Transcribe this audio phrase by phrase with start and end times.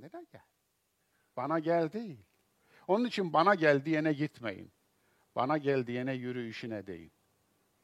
[0.00, 0.42] kendine gel.
[1.36, 2.18] Bana gel değil.
[2.88, 4.72] Onun için bana gel diyene gitmeyin.
[5.36, 7.12] Bana gel diyene yürü işine deyin.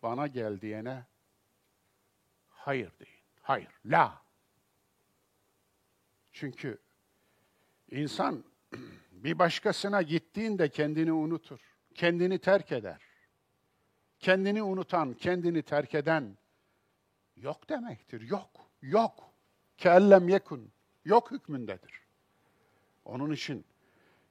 [0.03, 1.04] Bana gel diyene
[2.49, 3.21] hayır deyin.
[3.43, 4.22] Hayır, la.
[6.32, 6.78] Çünkü
[7.91, 8.44] insan
[9.12, 11.60] bir başkasına gittiğinde kendini unutur.
[11.94, 13.00] Kendini terk eder.
[14.19, 16.38] Kendini unutan, kendini terk eden
[17.37, 18.21] yok demektir.
[18.21, 18.50] Yok,
[18.83, 19.33] yok.
[19.78, 20.72] Kellem yekun.
[21.04, 22.06] Yok hükmündedir.
[23.07, 23.65] Onun için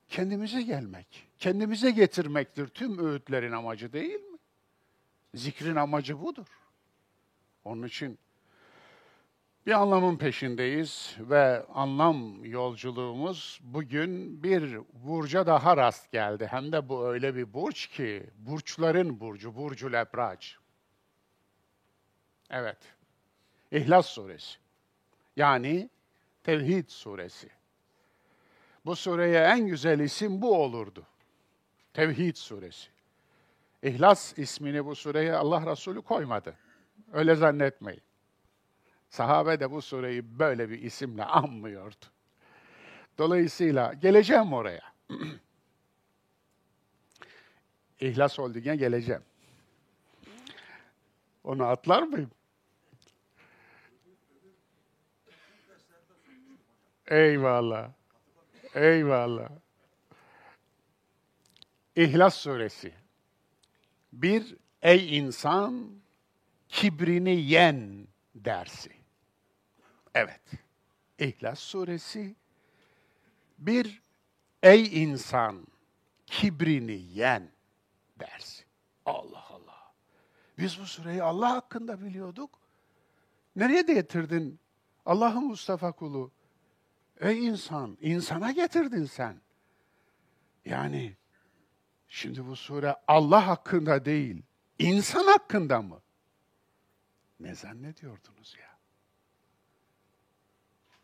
[0.10, 4.38] kendimize gelmek, kendimize getirmektir tüm öğütlerin amacı değil mi?
[5.34, 6.48] Zikrin amacı budur.
[7.64, 8.20] Onun için
[9.66, 16.48] bir anlamın peşindeyiz ve anlam yolculuğumuz bugün bir burca daha rast geldi.
[16.52, 20.48] Hem de bu öyle bir burç ki, burçların burcu, burcu lebrac.
[22.50, 22.78] Evet,
[23.72, 24.58] İhlas Suresi.
[25.36, 25.90] Yani
[26.44, 27.50] Tevhid Suresi.
[28.86, 31.06] Bu sureye en güzel isim bu olurdu.
[31.94, 32.90] Tevhid Suresi.
[33.84, 36.56] İhlas ismini bu sureye Allah Resulü koymadı.
[37.14, 38.02] Öyle zannetmeyin.
[39.10, 42.06] Sahabe de bu sureyi böyle bir isimle anmıyordu.
[43.18, 44.94] Dolayısıyla geleceğim oraya.
[48.00, 49.24] İhlas Holding'e geleceğim.
[51.44, 52.32] Onu atlar mıyım?
[57.08, 57.92] Eyvallah.
[58.76, 59.50] Eyvallah.
[61.96, 62.94] İhlas Suresi.
[64.14, 65.90] Bir, ey insan,
[66.70, 68.92] kibrini yen dersi.
[70.14, 70.42] Evet.
[71.20, 72.36] İhlas Suresi.
[73.60, 74.02] Bir,
[74.64, 75.68] ey insan,
[76.26, 77.52] kibrini yen
[78.20, 78.64] dersi.
[79.06, 79.94] Allah Allah.
[80.58, 82.60] Biz bu sureyi Allah hakkında biliyorduk.
[83.56, 84.60] Nereye getirdin
[85.06, 86.32] Allah'ın Mustafa kulu?
[87.20, 89.42] Ey insan, insana getirdin sen.
[90.66, 91.16] Yani
[92.08, 94.44] şimdi bu sure Allah hakkında değil,
[94.80, 96.02] insan hakkında mı?
[97.40, 98.76] Ne zannediyordunuz ya?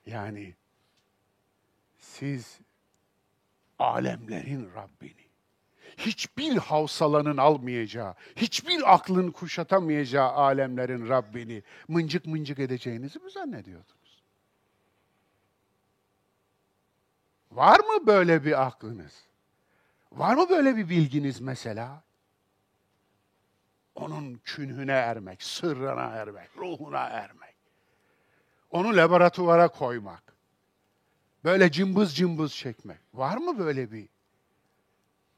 [0.05, 0.55] Yani
[1.97, 2.59] siz
[3.79, 5.27] alemlerin Rabbini,
[5.97, 14.00] hiçbir havsalanın almayacağı, hiçbir aklın kuşatamayacağı alemlerin Rabbini mıncık mıncık edeceğinizi mi zannediyordunuz?
[17.51, 19.25] Var mı böyle bir aklınız?
[20.11, 22.03] Var mı böyle bir bilginiz mesela?
[23.95, 27.55] Onun künhüne ermek, sırrına ermek, ruhuna ermek.
[28.69, 30.23] Onu laboratuvara koymak.
[31.43, 32.99] Böyle cımbız cımbız çekmek.
[33.13, 34.09] Var mı böyle bir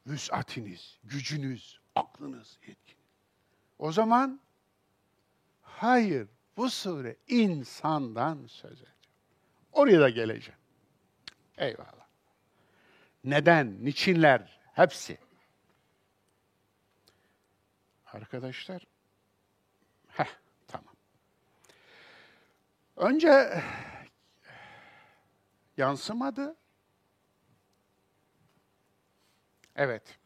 [0.07, 2.97] vüsatiniz, gücünüz, aklınız, yetkin?
[3.79, 4.39] O zaman
[5.61, 6.27] hayır,
[6.57, 8.93] bu sure insandan söz ediyor.
[9.71, 10.59] Oraya da geleceğim.
[11.57, 12.02] Eyvallah.
[13.23, 15.17] Neden, niçinler, hepsi.
[18.05, 18.87] Arkadaşlar,
[20.07, 20.37] heh,
[20.67, 20.95] tamam.
[22.95, 23.63] Önce
[25.77, 26.55] yansımadı.
[29.75, 30.19] Evet.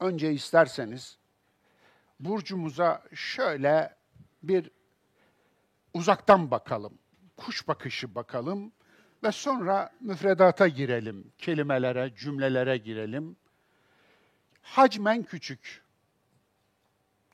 [0.00, 1.18] Önce isterseniz
[2.20, 3.96] burcumuza şöyle
[4.42, 4.70] bir
[5.94, 6.98] uzaktan bakalım.
[7.36, 8.72] Kuş bakışı bakalım
[9.22, 13.36] ve sonra müfredata girelim, kelimelere, cümlelere girelim.
[14.62, 15.82] Hacmen küçük.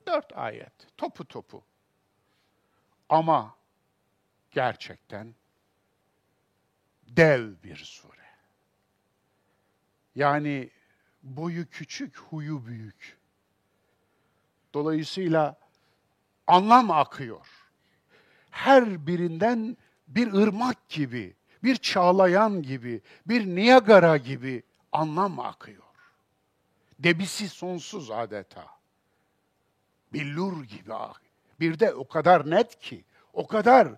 [0.07, 1.65] Dört ayet, topu topu.
[3.09, 3.55] Ama
[4.51, 5.35] gerçekten
[7.09, 8.13] dev bir sure.
[10.15, 10.71] Yani
[11.23, 13.19] boyu küçük, huyu büyük.
[14.75, 15.59] Dolayısıyla
[16.47, 17.47] anlam akıyor.
[18.51, 19.77] Her birinden
[20.09, 24.63] bir ırmak gibi bir çağlayan gibi, bir Niagara gibi
[24.93, 25.83] anlam akıyor.
[26.99, 28.67] Debisi sonsuz adeta.
[30.13, 30.93] Billur gibi.
[31.61, 33.89] Bir de o kadar net ki, o kadar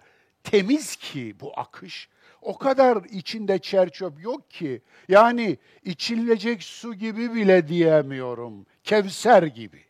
[0.45, 2.09] temiz ki bu akış,
[2.43, 9.85] o kadar içinde çerçöp yok ki, yani içilecek su gibi bile diyemiyorum, Kevser gibi,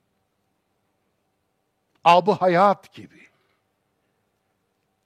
[2.05, 3.27] abı hayat gibi,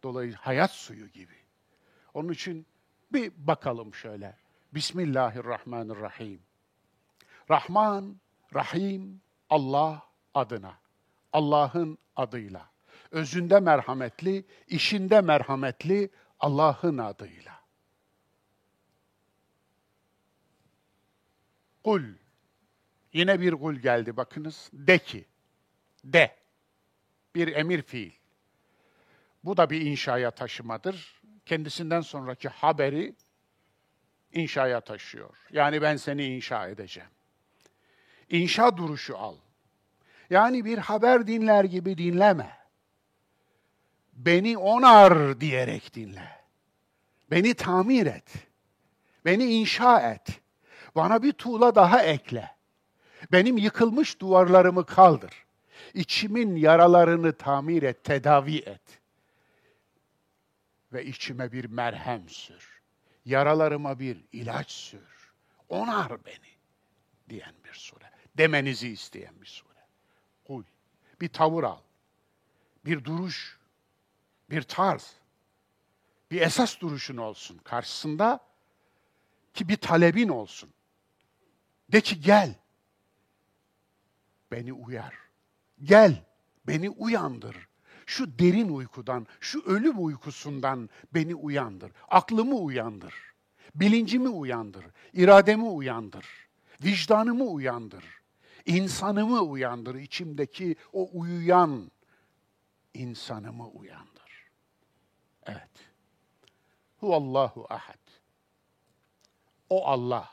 [0.03, 1.44] dolayısıyla hayat suyu gibi.
[2.15, 2.67] Onun için
[3.13, 4.37] bir bakalım şöyle.
[4.75, 6.41] Bismillahirrahmanirrahim.
[7.51, 8.17] Rahman,
[8.55, 9.21] Rahim,
[9.51, 10.03] Allah
[10.35, 10.79] adına.
[11.33, 12.71] Allah'ın adıyla.
[13.11, 17.61] Özünde merhametli, işinde merhametli Allah'ın adıyla.
[21.85, 22.03] Kul.
[23.13, 24.71] Yine bir kul geldi bakınız.
[24.73, 25.25] De ki.
[26.05, 26.37] De.
[27.35, 28.13] Bir emir fiil.
[29.45, 33.15] Bu da bir inşaya taşımadır kendisinden sonraki haberi
[34.33, 35.37] inşaya taşıyor.
[35.51, 37.11] Yani ben seni inşa edeceğim.
[38.31, 39.37] İnşa duruşu al.
[40.31, 42.57] Yani bir haber dinler gibi dinleme.
[44.13, 46.29] Beni onar diyerek dinle.
[47.31, 48.33] Beni tamir et.
[49.25, 50.41] Beni inşa et.
[50.97, 52.51] Bana bir tuğla daha ekle.
[53.33, 55.45] Benim yıkılmış duvarlarımı kaldır.
[55.95, 59.04] İçimin yaralarını tamir et, tedavi et.
[60.95, 62.83] Ve içime bir merhem sür.
[63.25, 65.33] Yaralarıma bir ilaç sür.
[65.69, 66.55] Onar beni
[67.29, 68.11] diyen bir sure.
[68.39, 69.79] Demenizi isteyen bir sure.
[70.45, 70.65] Kul.
[71.21, 71.81] Bir tavır al.
[72.85, 73.59] Bir duruş.
[74.51, 75.17] Bir tarz.
[76.31, 78.41] Bir esas duruşun olsun karşısında
[79.55, 80.71] ki bir talebin olsun.
[81.93, 82.55] De ki gel.
[84.53, 85.15] Beni uyar.
[85.83, 86.25] Gel.
[86.67, 87.69] Beni uyandır.
[88.07, 91.93] Şu derin uykudan, şu ölüm uykusundan beni uyandır.
[92.09, 93.15] Aklımı uyandır.
[93.75, 94.85] Bilincimi uyandır.
[95.13, 96.27] irademi uyandır.
[96.85, 98.05] Vicdanımı uyandır.
[98.67, 99.95] insanımı uyandır.
[99.95, 101.91] içimdeki o uyuyan
[102.95, 104.51] insanımı uyandır.
[105.47, 105.71] Evet.
[107.01, 108.05] Huvallahu ahad.
[109.71, 110.31] O Allah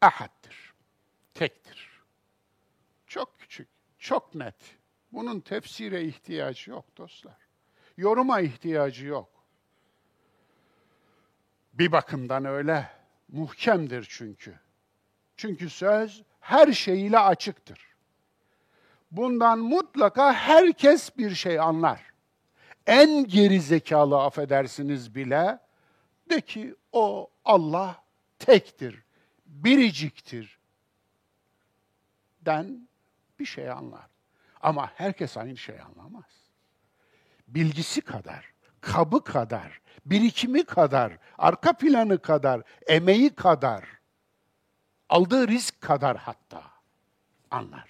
[0.00, 0.72] ahaddir.
[1.34, 1.90] Tektir.
[3.06, 4.75] Çok küçük, çok net.
[5.12, 7.36] Bunun tefsire ihtiyacı yok dostlar.
[7.96, 9.28] Yoruma ihtiyacı yok.
[11.72, 12.88] Bir bakımdan öyle.
[13.28, 14.54] Muhkemdir çünkü.
[15.36, 17.96] Çünkü söz her şeyiyle açıktır.
[19.10, 22.02] Bundan mutlaka herkes bir şey anlar.
[22.86, 25.58] En geri zekalı affedersiniz bile
[26.30, 28.04] de ki o Allah
[28.38, 29.02] tektir,
[29.46, 30.58] biriciktir
[32.40, 32.88] den
[33.38, 34.15] bir şey anlar.
[34.60, 36.24] Ama herkes aynı şeyi anlamaz.
[37.48, 43.84] Bilgisi kadar, kabı kadar, birikimi kadar, arka planı kadar, emeği kadar,
[45.08, 46.62] aldığı risk kadar hatta
[47.50, 47.88] anlar.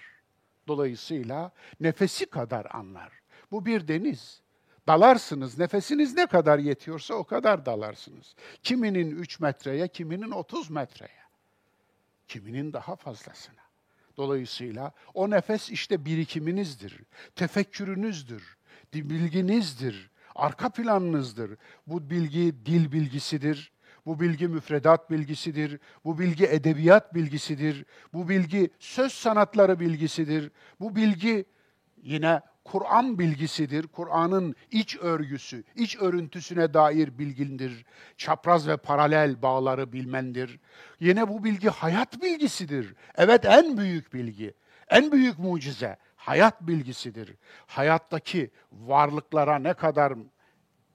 [0.67, 3.11] Dolayısıyla nefesi kadar anlar.
[3.51, 4.41] Bu bir deniz.
[4.87, 8.35] Dalarsınız, nefesiniz ne kadar yetiyorsa o kadar dalarsınız.
[8.63, 11.21] Kiminin 3 metreye, kiminin 30 metreye,
[12.27, 13.66] kiminin daha fazlasına.
[14.17, 16.99] Dolayısıyla o nefes işte birikiminizdir,
[17.35, 18.57] tefekkürünüzdür,
[18.93, 21.57] bilginizdir, arka planınızdır.
[21.87, 23.71] Bu bilgi dil bilgisidir,
[24.05, 31.45] bu bilgi müfredat bilgisidir, bu bilgi edebiyat bilgisidir, bu bilgi söz sanatları bilgisidir, bu bilgi
[32.01, 33.87] yine Kur'an bilgisidir.
[33.87, 37.85] Kur'an'ın iç örgüsü, iç örüntüsüne dair bilgindir.
[38.17, 40.59] Çapraz ve paralel bağları bilmendir.
[40.99, 42.95] Yine bu bilgi hayat bilgisidir.
[43.15, 44.53] Evet en büyük bilgi,
[44.89, 47.35] en büyük mucize hayat bilgisidir.
[47.67, 50.13] Hayattaki varlıklara ne kadar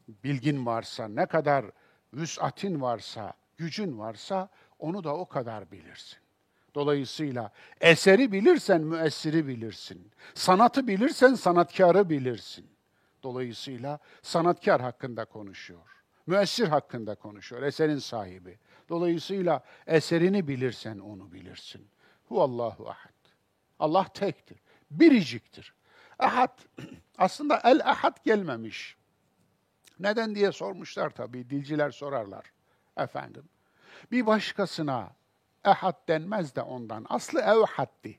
[0.08, 1.64] bilgin varsa, ne kadar
[2.14, 4.48] vüs'atin varsa, gücün varsa
[4.78, 6.21] onu da o kadar bilirsin.
[6.74, 10.10] Dolayısıyla eseri bilirsen müessiri bilirsin.
[10.34, 12.66] Sanatı bilirsen sanatkarı bilirsin.
[13.22, 15.80] Dolayısıyla sanatkar hakkında konuşuyor.
[16.26, 18.58] Müessir hakkında konuşuyor, eserin sahibi.
[18.88, 21.88] Dolayısıyla eserini bilirsen onu bilirsin.
[22.28, 23.12] Huvallahu ahad.
[23.78, 24.58] Allah tektir,
[24.90, 25.74] biriciktir.
[26.18, 26.58] Ahad,
[27.18, 28.96] aslında el ahad gelmemiş.
[30.00, 32.52] Neden diye sormuşlar tabii, dilciler sorarlar.
[32.96, 33.44] Efendim,
[34.12, 35.12] bir başkasına
[35.64, 37.06] ehad denmez de ondan.
[37.08, 38.18] Aslı evhaddi.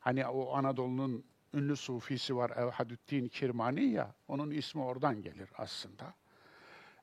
[0.00, 1.24] Hani o Anadolu'nun
[1.54, 6.14] ünlü sufisi var Evhadüddin Kirmani ya, onun ismi oradan gelir aslında.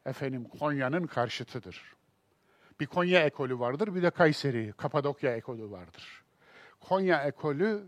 [0.06, 1.96] Efendim Konya'nın karşıtıdır.
[2.80, 6.24] Bir Konya ekolü vardır, bir de Kayseri, Kapadokya ekolü vardır.
[6.80, 7.88] Konya ekolü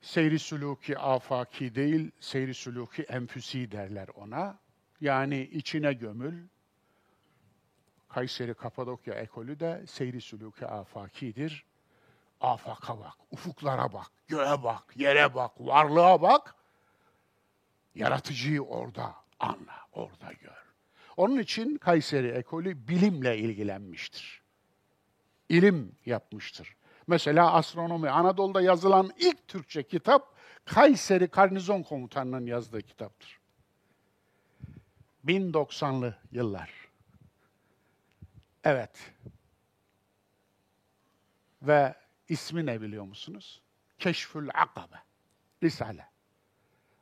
[0.00, 4.58] seyri suluki afaki değil, seyri suluki enfüsi derler ona.
[5.00, 6.46] Yani içine gömül,
[8.08, 11.64] Kayseri Kapadokya ekolü de seyri sülûki afakidir.
[12.40, 16.54] Afaka bak, ufuklara bak, göğe bak, yere bak, varlığa bak.
[17.94, 20.66] Yaratıcıyı orada anla, orada gör.
[21.16, 24.42] Onun için Kayseri ekolü bilimle ilgilenmiştir.
[25.48, 26.76] İlim yapmıştır.
[27.06, 33.38] Mesela astronomi, Anadolu'da yazılan ilk Türkçe kitap Kayseri Karnizon Komutanı'nın yazdığı kitaptır.
[35.26, 36.85] 1090'lı yıllar.
[38.66, 39.12] Evet.
[41.62, 41.94] Ve
[42.28, 43.62] ismi ne biliyor musunuz?
[43.98, 44.96] Keşfül Akabe.
[45.62, 46.08] Risale.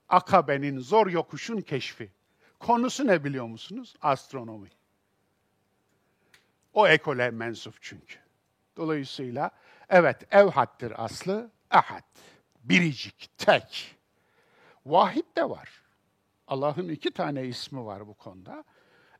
[0.09, 2.13] Akabe'nin zor yokuşun keşfi.
[2.61, 3.97] Konusu ne biliyor musunuz?
[4.03, 4.69] Astronomi.
[6.73, 8.19] O ekole mensup çünkü.
[8.77, 9.51] Dolayısıyla
[9.89, 12.05] evet evhattir aslı, ahad.
[12.65, 13.97] Biricik, tek.
[14.87, 15.83] Vahid de var.
[16.47, 18.65] Allah'ın iki tane ismi var bu konuda.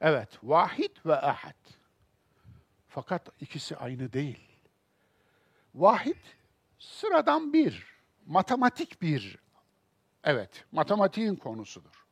[0.01, 1.84] Evet, vahid ve ahad.
[2.95, 4.39] Fakat ikisi aynı değil.
[5.75, 6.17] Vahid
[6.79, 7.87] sıradan bir,
[8.27, 9.39] matematik bir.
[10.25, 12.07] Evet, matematiğin konusudur.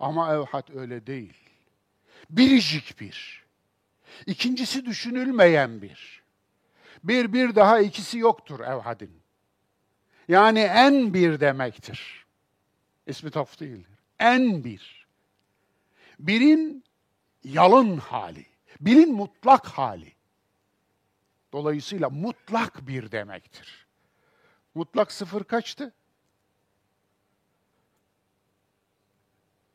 [0.00, 1.36] Ama evhad öyle değil.
[2.30, 3.44] Biricik bir.
[4.26, 6.22] İkincisi düşünülmeyen bir.
[7.04, 9.20] Bir bir daha ikisi yoktur evhadin.
[10.28, 12.26] Yani en bir demektir.
[13.06, 13.98] İsmi taf değildir.
[14.18, 15.06] En bir.
[16.18, 16.84] Birin
[17.44, 18.46] yalın hali.
[18.80, 20.19] Birin mutlak hali.
[21.52, 23.86] Dolayısıyla mutlak bir demektir.
[24.74, 25.94] Mutlak sıfır kaçtı?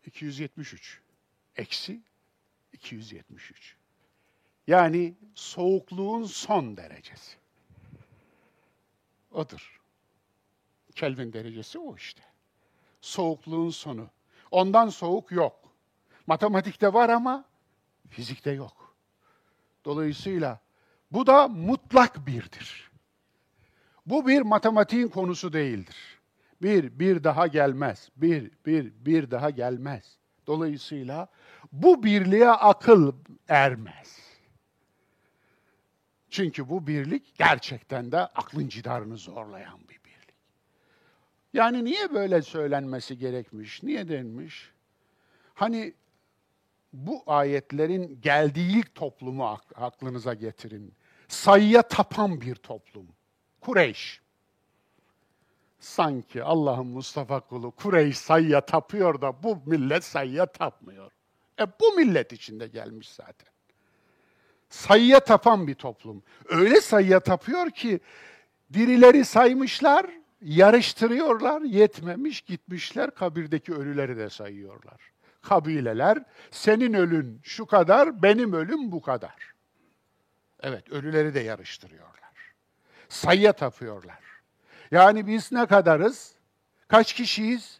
[0.05, 1.01] 273.
[1.55, 2.01] Eksi
[2.73, 3.75] 273.
[4.67, 7.37] Yani soğukluğun son derecesi.
[9.31, 9.81] Odur.
[10.95, 12.21] Kelvin derecesi o işte.
[13.01, 14.09] Soğukluğun sonu.
[14.51, 15.73] Ondan soğuk yok.
[16.27, 17.45] Matematikte var ama
[18.09, 18.95] fizikte yok.
[19.85, 20.59] Dolayısıyla
[21.11, 22.91] bu da mutlak birdir.
[24.05, 26.19] Bu bir matematiğin konusu değildir.
[26.61, 28.09] Bir, bir daha gelmez.
[28.15, 30.17] Bir, bir, bir daha gelmez.
[30.47, 31.27] Dolayısıyla
[31.71, 33.13] bu birliğe akıl
[33.47, 34.19] ermez.
[36.29, 40.35] Çünkü bu birlik gerçekten de aklın cidarını zorlayan bir birlik.
[41.53, 43.83] Yani niye böyle söylenmesi gerekmiş?
[43.83, 44.71] Niye denmiş?
[45.53, 45.93] Hani
[46.95, 50.93] bu ayetlerin geldiği ilk toplumu aklınıza getirin.
[51.27, 53.07] Sayıya tapan bir toplum.
[53.61, 54.21] Kureyş.
[55.79, 61.11] Sanki Allah'ın Mustafa kulu Kureyş sayıya tapıyor da bu millet sayıya tapmıyor.
[61.59, 63.53] E bu millet içinde gelmiş zaten.
[64.69, 66.23] Sayıya tapan bir toplum.
[66.49, 67.99] Öyle sayıya tapıyor ki
[68.73, 70.05] dirileri saymışlar,
[70.41, 75.14] yarıştırıyorlar, yetmemiş gitmişler kabirdeki ölüleri de sayıyorlar.
[75.45, 79.53] Kabileler senin ölün şu kadar, benim ölüm bu kadar.
[80.59, 82.15] Evet, ölüleri de yarıştırıyorlar.
[83.09, 84.19] Sayıya tapıyorlar.
[84.91, 86.35] Yani biz ne kadarız?
[86.87, 87.79] Kaç kişiyiz?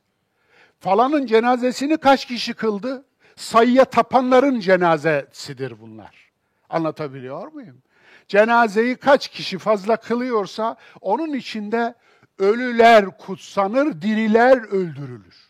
[0.79, 3.05] Falanın cenazesini kaç kişi kıldı?
[3.35, 6.31] Sayıya tapanların cenazesidir bunlar.
[6.69, 7.81] Anlatabiliyor muyum?
[8.27, 11.95] Cenazeyi kaç kişi fazla kılıyorsa onun içinde
[12.39, 15.44] ölüler kutsanır, diriler öldürülür.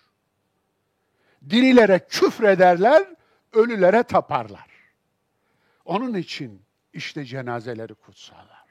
[1.49, 3.15] Dirilere küfrederler,
[3.53, 4.67] ölülere taparlar.
[5.85, 6.61] Onun için
[6.93, 8.65] işte cenazeleri kutsalar.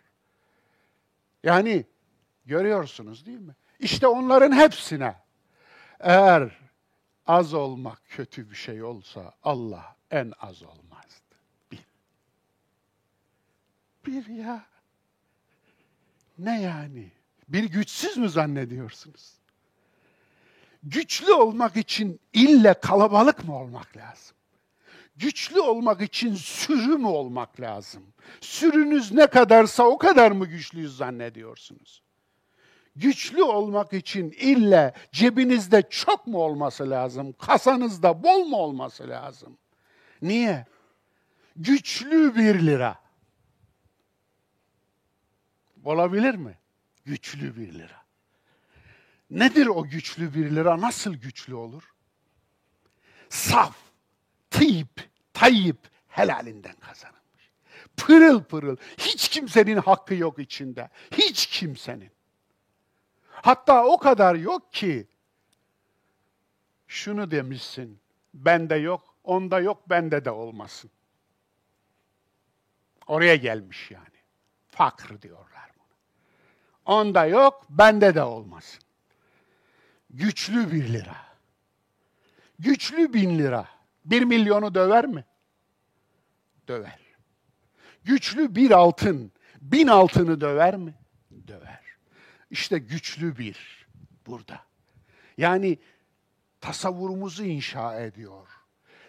[1.43, 1.87] Yani
[2.47, 3.54] görüyorsunuz değil mi?
[3.78, 5.16] İşte onların hepsine
[6.00, 6.59] eğer
[7.26, 11.35] az olmak kötü bir şey olsa Allah en az olmazdı.
[11.73, 11.85] Bir.
[14.07, 14.66] Bir ya.
[16.38, 17.12] Ne yani?
[17.49, 19.33] Bir güçsüz mü zannediyorsunuz?
[20.84, 24.36] Güçlü olmak için ille kalabalık mı olmak lazım?
[25.16, 28.02] Güçlü olmak için sürü mü olmak lazım?
[28.40, 32.02] Sürünüz ne kadarsa o kadar mı güçlüyüz zannediyorsunuz?
[32.96, 37.32] Güçlü olmak için ille cebinizde çok mu olması lazım?
[37.32, 39.58] Kasanızda bol mu olması lazım?
[40.22, 40.66] Niye?
[41.56, 42.99] Güçlü bir lira.
[45.84, 46.58] Olabilir mi?
[47.04, 48.03] Güçlü bir lira.
[49.34, 50.80] Nedir o güçlü bir lira?
[50.80, 51.94] Nasıl güçlü olur?
[53.28, 53.76] Saf,
[54.50, 57.50] tıyip, tayyip helalinden kazanılmış.
[57.97, 58.76] Pırıl pırıl.
[58.99, 60.90] Hiç kimsenin hakkı yok içinde.
[61.12, 62.10] Hiç kimsenin.
[63.30, 65.08] Hatta o kadar yok ki
[66.86, 68.00] şunu demişsin.
[68.34, 70.90] Bende yok, onda yok, bende de olmasın.
[73.06, 74.18] Oraya gelmiş yani.
[74.68, 75.97] Fakr diyorlar bunu.
[76.97, 78.83] Onda yok, bende de olmasın.
[80.14, 81.16] Güçlü bir lira.
[82.58, 83.68] Güçlü bin lira.
[84.04, 85.24] Bir milyonu döver mi?
[86.68, 86.98] Döver.
[88.04, 90.94] Güçlü bir altın, bin altını döver mi?
[91.48, 91.80] Döver.
[92.50, 93.86] İşte güçlü bir
[94.26, 94.60] burada.
[95.38, 95.78] Yani
[96.60, 98.48] tasavvurumuzu inşa ediyor.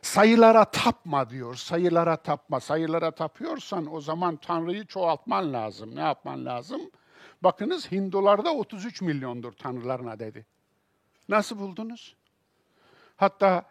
[0.02, 1.56] Sayılara tapma diyor.
[1.56, 2.60] Sayılara tapma.
[2.60, 5.96] Sayılara tapıyorsan o zaman Tanrı'yı çoğaltman lazım.
[5.96, 6.82] Ne yapman lazım?
[7.42, 10.46] Bakınız Hindularda 33 milyondur Tanrılarına dedi.
[11.30, 12.16] Nasıl buldunuz?
[13.16, 13.66] Hatta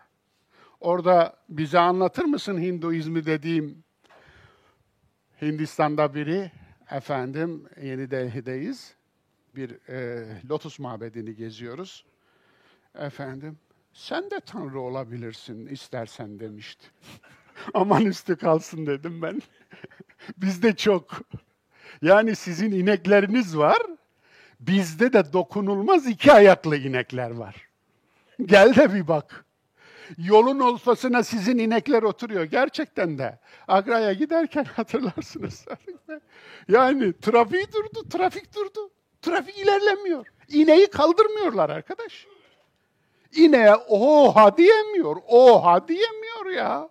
[0.80, 3.84] orada bize anlatır mısın Hinduizmi dediğim
[5.42, 6.50] Hindistan'da biri,
[6.90, 8.94] efendim Yeni Delhi'deyiz.
[9.56, 12.04] Bir e, lotus mabedini geziyoruz.
[12.94, 13.58] Efendim,
[13.92, 16.86] sen de Tanrı olabilirsin istersen demişti.
[17.74, 19.42] Aman üstü kalsın dedim ben.
[20.36, 21.20] Bizde çok.
[22.02, 23.82] Yani sizin inekleriniz var,
[24.66, 27.68] bizde de dokunulmaz iki ayaklı inekler var.
[28.42, 29.44] Gel de bir bak.
[30.18, 32.44] Yolun ortasına sizin inekler oturuyor.
[32.44, 33.38] Gerçekten de.
[33.68, 35.64] Agra'ya giderken hatırlarsınız.
[36.68, 38.90] yani trafik durdu, trafik durdu.
[39.22, 40.26] Trafik ilerlemiyor.
[40.48, 42.26] İneği kaldırmıyorlar arkadaş.
[43.36, 46.88] İneğe oha diyemiyor, oha diyemiyor ya.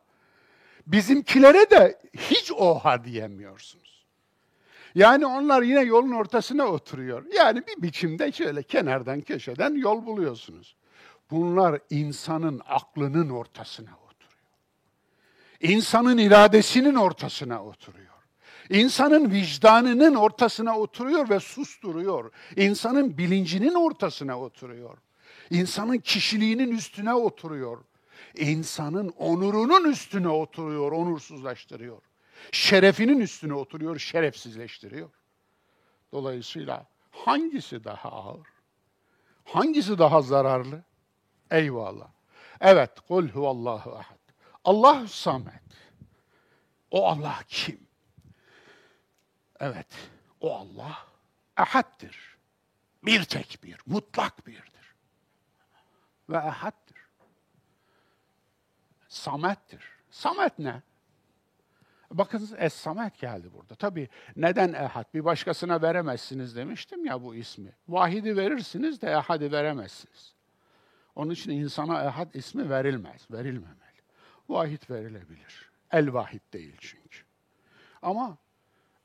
[0.87, 3.82] Bizimkilere de hiç oha diyemiyorsunuz.
[4.95, 7.25] Yani onlar yine yolun ortasına oturuyor.
[7.37, 10.75] Yani bir biçimde şöyle kenardan köşeden yol buluyorsunuz.
[11.31, 14.13] Bunlar insanın aklının ortasına oturuyor.
[15.61, 18.13] İnsanın iradesinin ortasına oturuyor.
[18.69, 22.31] İnsanın vicdanının ortasına oturuyor ve susturuyor.
[22.55, 24.97] İnsanın bilincinin ortasına oturuyor.
[25.49, 27.77] İnsanın kişiliğinin üstüne oturuyor.
[28.37, 32.01] İnsanın onurunun üstüne oturuyor, onursuzlaştırıyor.
[32.51, 35.09] Şerefinin üstüne oturuyor, şerefsizleştiriyor.
[36.11, 38.47] Dolayısıyla hangisi daha ağır?
[39.45, 40.83] Hangisi daha zararlı?
[41.51, 42.07] Eyvallah.
[42.61, 44.19] Evet, kul huvallahu ahad.
[44.63, 45.63] Allah samet.
[46.91, 47.87] O Allah kim?
[49.59, 49.87] Evet,
[50.41, 51.07] o Allah
[51.57, 52.37] ahaddir.
[53.03, 54.95] Bir tek bir, mutlak birdir.
[56.29, 57.07] Ve ahaddir.
[59.07, 59.83] Samettir.
[60.11, 60.81] Samet ne?
[62.13, 63.75] Bakın Es-Samet geldi burada.
[63.75, 65.13] Tabii neden ehad?
[65.13, 67.71] Bir başkasına veremezsiniz demiştim ya bu ismi.
[67.87, 70.35] Vahidi verirsiniz de ehadi veremezsiniz.
[71.15, 73.77] Onun için insana ehad ismi verilmez, verilmemeli.
[74.49, 75.71] Vahid verilebilir.
[75.91, 77.19] El-Vahid değil çünkü.
[78.01, 78.37] Ama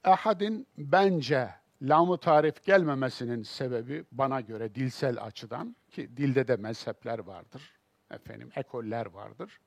[0.05, 1.51] ehadin bence
[1.83, 7.73] lamı tarif gelmemesinin sebebi bana göre dilsel açıdan ki dilde de mezhepler vardır.
[8.11, 9.61] Efendim ekoller vardır.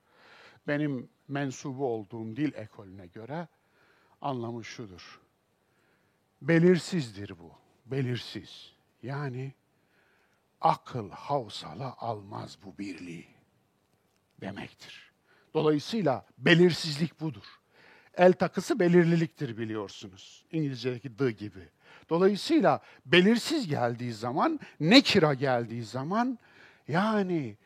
[0.68, 3.48] Benim mensubu olduğum dil ekolüne göre
[4.20, 5.20] anlamı şudur.
[6.42, 7.52] Belirsizdir bu.
[7.86, 8.72] Belirsiz.
[9.02, 9.52] Yani
[10.60, 13.26] akıl havsala almaz bu birliği
[14.40, 15.12] demektir.
[15.54, 17.44] Dolayısıyla belirsizlik budur.
[18.14, 20.44] El takısı belirliliktir biliyorsunuz.
[20.52, 21.68] İngilizce'deki the gibi.
[22.10, 26.38] Dolayısıyla belirsiz geldiği zaman, ne kira geldiği zaman
[26.88, 27.56] yani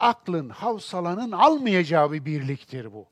[0.00, 3.06] aklın, havsalanın almayacağı bir birliktir bu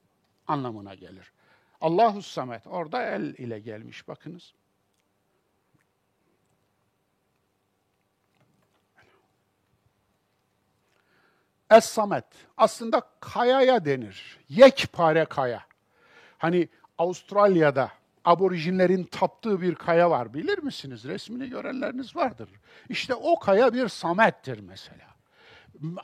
[0.46, 1.32] anlamına gelir.
[1.80, 4.54] Allahu Samet orada el ile gelmiş bakınız.
[11.70, 12.24] Es-Samet
[12.56, 14.38] aslında kayaya denir.
[14.48, 15.66] Yekpare kaya.
[16.38, 16.68] Hani
[16.98, 17.92] Avustralya'da
[18.24, 21.04] aborijinlerin taptığı bir kaya var bilir misiniz?
[21.04, 22.48] Resmini görenleriniz vardır.
[22.88, 25.13] İşte o kaya bir Samet'tir mesela.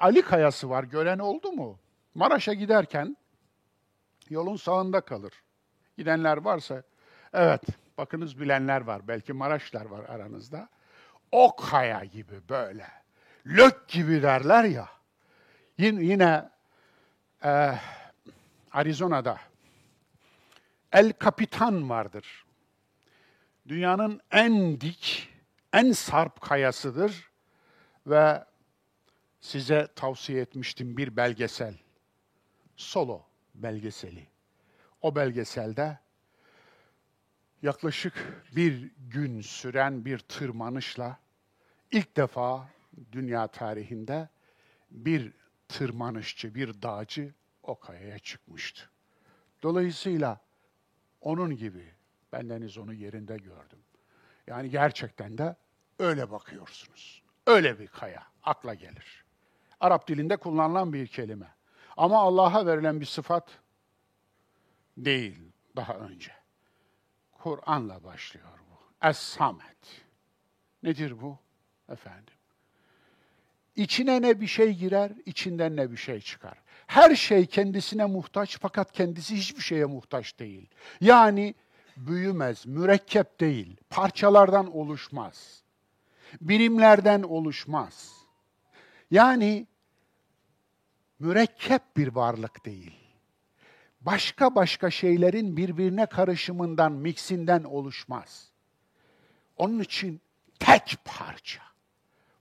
[0.00, 1.78] Ali Kayası var, gören oldu mu?
[2.14, 3.16] Maraş'a giderken
[4.30, 5.32] yolun sağında kalır.
[5.98, 6.82] Gidenler varsa,
[7.32, 7.62] evet
[7.98, 10.68] bakınız bilenler var, belki Maraşlar var aranızda.
[11.32, 12.86] O kaya gibi böyle,
[13.46, 14.88] lök gibi derler ya.
[15.78, 16.50] Yine,
[17.44, 17.74] e,
[18.72, 19.38] Arizona'da
[20.92, 22.44] El Capitan vardır.
[23.68, 25.28] Dünyanın en dik,
[25.72, 27.30] en sarp kayasıdır
[28.06, 28.44] ve
[29.40, 31.74] size tavsiye etmiştim bir belgesel.
[32.76, 33.22] Solo
[33.54, 34.26] belgeseli.
[35.02, 35.98] O belgeselde
[37.62, 41.18] yaklaşık bir gün süren bir tırmanışla
[41.90, 42.68] ilk defa
[43.12, 44.28] dünya tarihinde
[44.90, 45.32] bir
[45.68, 48.90] tırmanışçı, bir dağcı o kayaya çıkmıştı.
[49.62, 50.40] Dolayısıyla
[51.20, 51.94] onun gibi
[52.32, 53.78] bendeniz onu yerinde gördüm.
[54.46, 55.56] Yani gerçekten de
[55.98, 57.22] öyle bakıyorsunuz.
[57.46, 59.24] Öyle bir kaya akla gelir.
[59.80, 61.54] Arap dilinde kullanılan bir kelime.
[61.96, 63.48] Ama Allah'a verilen bir sıfat
[64.96, 65.38] değil
[65.76, 66.32] daha önce.
[67.32, 69.06] Kur'an'la başlıyor bu.
[69.06, 70.02] Es-Samet.
[70.82, 71.38] Nedir bu?
[71.88, 72.34] Efendim.
[73.76, 76.58] İçine ne bir şey girer, içinden ne bir şey çıkar.
[76.86, 80.66] Her şey kendisine muhtaç fakat kendisi hiçbir şeye muhtaç değil.
[81.00, 81.54] Yani
[81.96, 85.62] büyümez, mürekkep değil, parçalardan oluşmaz.
[86.40, 88.12] Birimlerden oluşmaz.
[89.10, 89.66] Yani
[91.20, 92.96] mürekkep bir varlık değil.
[94.00, 98.50] Başka başka şeylerin birbirine karışımından, miksinden oluşmaz.
[99.56, 100.20] Onun için
[100.58, 101.62] tek parça.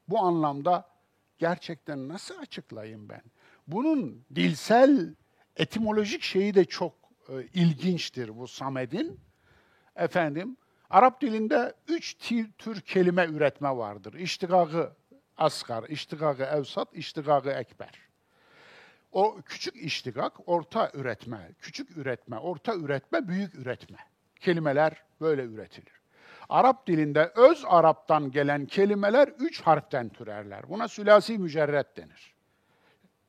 [0.08, 0.90] Bu anlamda
[1.38, 3.22] gerçekten nasıl açıklayayım ben?
[3.68, 5.16] Bunun dilsel,
[5.56, 6.94] etimolojik şeyi de çok
[7.30, 9.20] e, ilginçtir bu Samed'in.
[9.96, 10.58] Efendim,
[10.90, 12.18] Arap dilinde üç
[12.58, 14.14] tür kelime üretme vardır.
[14.14, 14.94] İştigagı
[15.38, 18.09] asgar, iştigagı evsat, iştigagı ekber.
[19.12, 23.98] O küçük iştigak, orta üretme, küçük üretme, orta üretme, büyük üretme.
[24.36, 26.00] Kelimeler böyle üretilir.
[26.50, 30.70] Arap dilinde öz Arap'tan gelen kelimeler üç harften türerler.
[30.70, 32.34] Buna sülasi mücerret denir.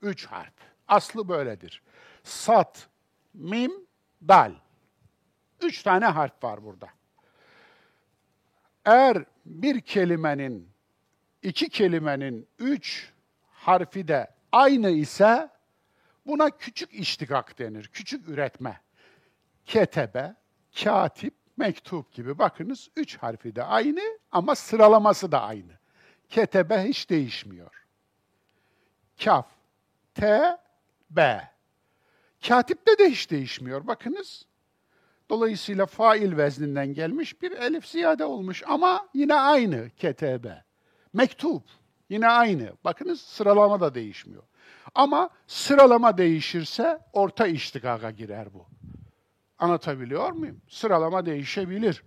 [0.02, 0.52] Üç harf.
[0.88, 1.82] Aslı böyledir.
[2.22, 2.88] Sat,
[3.34, 3.72] mim,
[4.28, 4.52] dal.
[5.62, 6.88] Üç tane harf var burada.
[8.84, 10.68] Eğer bir kelimenin,
[11.42, 13.12] iki kelimenin üç
[13.52, 15.50] harfi de aynı ise
[16.30, 18.80] buna küçük iştigak denir, küçük üretme.
[19.64, 20.34] Ketebe,
[20.82, 22.38] katip, mektup gibi.
[22.38, 24.00] Bakınız üç harfi de aynı
[24.32, 25.72] ama sıralaması da aynı.
[26.28, 27.86] Ketebe hiç değişmiyor.
[29.24, 29.46] Kaf,
[30.14, 30.40] T,
[31.10, 31.50] B.
[32.48, 33.86] Katipte de hiç değişmiyor.
[33.86, 34.46] Bakınız.
[35.30, 40.46] Dolayısıyla fail vezninden gelmiş bir elif ziyade olmuş ama yine aynı KTB.
[41.12, 41.62] Mektup
[42.08, 42.72] yine aynı.
[42.84, 44.42] Bakınız sıralama da değişmiyor.
[44.94, 48.66] Ama sıralama değişirse orta iştikaga girer bu.
[49.58, 50.60] Anlatabiliyor muyum?
[50.68, 52.02] Sıralama değişebilir.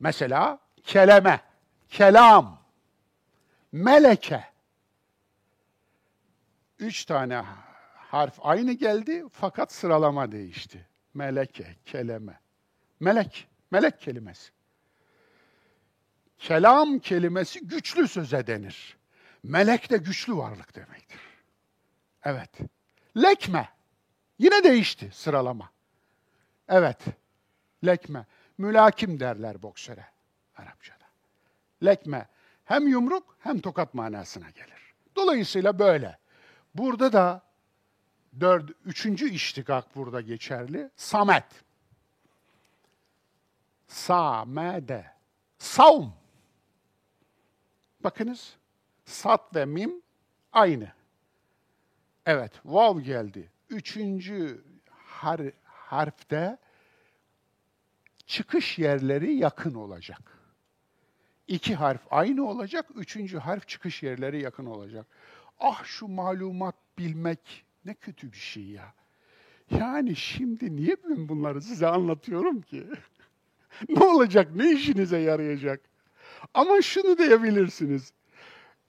[0.00, 1.40] Mesela keleme,
[1.88, 2.62] kelam,
[3.72, 4.44] meleke.
[6.78, 7.44] Üç tane
[7.96, 10.88] harf aynı geldi fakat sıralama değişti.
[11.14, 12.40] Meleke, keleme.
[13.00, 14.50] Melek, melek kelimesi.
[16.38, 18.96] Kelam kelimesi güçlü söze denir.
[19.42, 21.20] Melek de güçlü varlık demektir.
[22.24, 22.50] Evet.
[23.16, 23.68] Lekme.
[24.38, 25.70] Yine değişti sıralama.
[26.68, 26.98] Evet.
[27.86, 28.26] Lekme.
[28.58, 30.06] Mülakim derler boksöre
[30.56, 31.04] Arapçada.
[31.84, 32.28] Lekme
[32.64, 34.94] hem yumruk hem tokat manasına gelir.
[35.16, 36.18] Dolayısıyla böyle.
[36.74, 37.42] Burada da
[38.40, 40.90] dört, üçüncü iştikak burada geçerli.
[40.96, 41.44] Samet.
[43.88, 45.06] Samede.
[45.58, 46.10] Savm.
[48.00, 48.56] Bakınız.
[49.04, 50.02] Sat ve mim
[50.52, 50.92] aynı.
[52.26, 53.50] Evet, vav geldi.
[53.70, 56.58] Üçüncü har harfte
[58.26, 60.38] çıkış yerleri yakın olacak.
[61.48, 65.06] İki harf aynı olacak, üçüncü harf çıkış yerleri yakın olacak.
[65.60, 68.94] Ah şu malumat bilmek ne kötü bir şey ya.
[69.70, 72.86] Yani şimdi niye ben bunları size anlatıyorum ki?
[73.88, 75.80] ne olacak, ne işinize yarayacak?
[76.54, 78.12] Ama şunu diyebilirsiniz.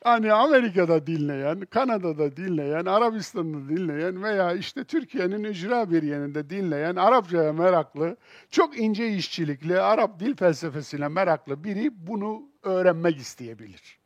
[0.06, 7.54] Hani Amerika'da dinleyen, Kanada'da dinleyen, Arabistan'da dinleyen veya işte Türkiye'nin icra bir yerinde dinleyen, Arapçaya
[7.54, 8.18] meraklı,
[8.50, 14.00] çok ince işçilikli, Arap dil felsefesine meraklı biri bunu öğrenmek isteyebilir.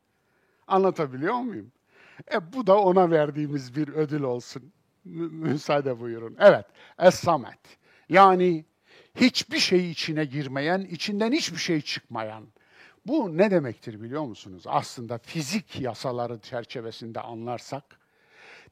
[0.68, 1.72] Anlatabiliyor muyum?
[2.34, 4.72] E bu da ona verdiğimiz bir ödül olsun.
[5.06, 6.36] Müsaade buyurun.
[6.40, 6.66] Evet,
[7.00, 7.78] Es-Samet.
[8.10, 8.66] Yani
[9.16, 12.44] hiçbir şey içine girmeyen, içinden hiçbir şey çıkmayan.
[13.06, 14.64] Bu ne demektir biliyor musunuz?
[14.68, 18.00] Aslında fizik yasaları çerçevesinde anlarsak,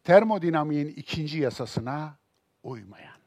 [0.04, 2.16] termodinamiğin ikinci yasasına
[2.64, 3.18] uymayan.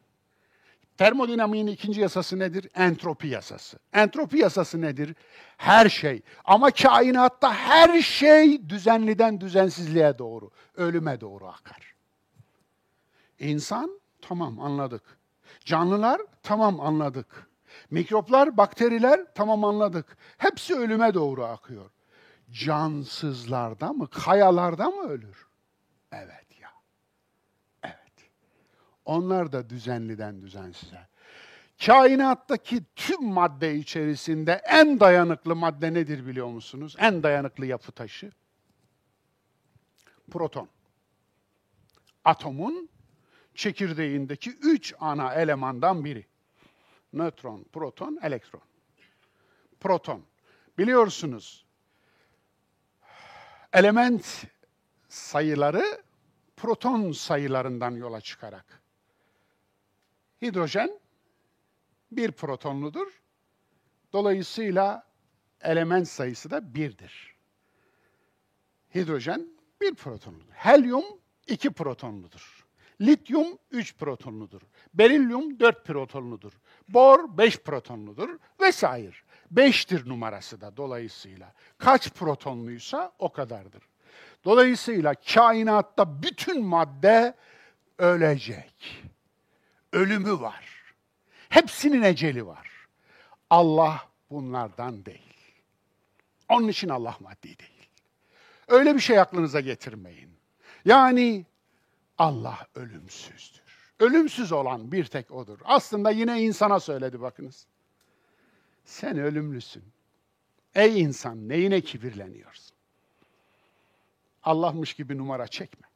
[0.99, 2.69] Termodinamiğin ikinci yasası nedir?
[2.75, 3.79] Entropi yasası.
[3.93, 5.15] Entropi yasası nedir?
[5.57, 6.23] Her şey.
[6.45, 11.95] Ama kainatta her şey düzenliden düzensizliğe doğru, ölüme doğru akar.
[13.39, 15.19] İnsan, tamam anladık.
[15.65, 17.50] Canlılar, tamam anladık.
[17.91, 20.17] Mikroplar, bakteriler, tamam anladık.
[20.39, 21.91] Hepsi ölüme doğru akıyor.
[22.51, 25.47] Cansızlarda mı, kayalarda mı ölür?
[26.13, 26.41] Evet.
[29.11, 31.09] Onlar da düzenliden düzensize.
[31.87, 36.97] Kainattaki tüm madde içerisinde en dayanıklı madde nedir biliyor musunuz?
[36.99, 38.33] En dayanıklı yapı taşı?
[40.31, 40.69] Proton.
[42.25, 42.89] Atomun
[43.55, 46.27] çekirdeğindeki üç ana elemandan biri.
[47.13, 48.63] Nötron, proton, elektron.
[49.81, 50.23] Proton.
[50.79, 51.67] Biliyorsunuz,
[53.73, 54.45] element
[55.09, 56.03] sayıları
[56.57, 58.81] proton sayılarından yola çıkarak
[60.43, 61.01] Hidrojen
[62.13, 63.23] bir protonludur.
[64.13, 65.07] Dolayısıyla
[65.61, 67.37] element sayısı da birdir.
[68.95, 69.49] Hidrojen
[69.81, 70.53] bir protonludur.
[70.53, 71.05] Helyum
[71.47, 72.60] iki protonludur.
[73.01, 74.61] Lityum üç protonludur.
[74.95, 76.53] Berilyum dört protonludur.
[76.89, 79.17] Bor beş protonludur vesaire.
[79.51, 81.53] Beştir numarası da dolayısıyla.
[81.79, 83.83] Kaç protonluysa o kadardır.
[84.45, 87.35] Dolayısıyla kainatta bütün madde
[87.99, 89.05] ölecek
[89.93, 90.95] ölümü var.
[91.49, 92.71] Hepsinin eceli var.
[93.51, 95.35] Allah bunlardan değil.
[96.49, 97.89] Onun için Allah maddi değil.
[98.69, 100.31] Öyle bir şey aklınıza getirmeyin.
[100.85, 101.47] Yani
[102.21, 103.63] Allah ölümsüzdür.
[104.01, 105.59] Ölümsüz olan bir tek odur.
[105.65, 107.67] Aslında yine insana söyledi bakınız.
[108.85, 109.85] Sen ölümlüsün.
[110.75, 112.77] Ey insan neyine kibirleniyorsun?
[114.43, 115.87] Allah'mış gibi numara çekme.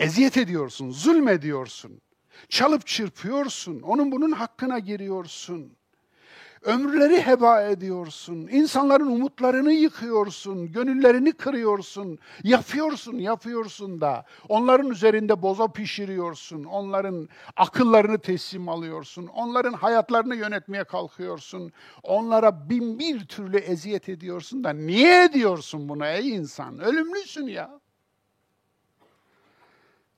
[0.00, 2.00] Eziyet ediyorsun, zulmediyorsun.
[2.48, 5.76] Çalıp çırpıyorsun, onun bunun hakkına giriyorsun.
[6.64, 8.48] Ömürleri heba ediyorsun.
[8.50, 10.72] İnsanların umutlarını yıkıyorsun.
[10.72, 12.18] Gönüllerini kırıyorsun.
[12.44, 14.24] Yapıyorsun, yapıyorsun da.
[14.48, 16.64] Onların üzerinde boza pişiriyorsun.
[16.64, 19.26] Onların akıllarını teslim alıyorsun.
[19.26, 21.72] Onların hayatlarını yönetmeye kalkıyorsun.
[22.02, 26.78] Onlara bin bir türlü eziyet ediyorsun da niye ediyorsun bunu ey insan?
[26.78, 27.80] Ölümlüsün ya.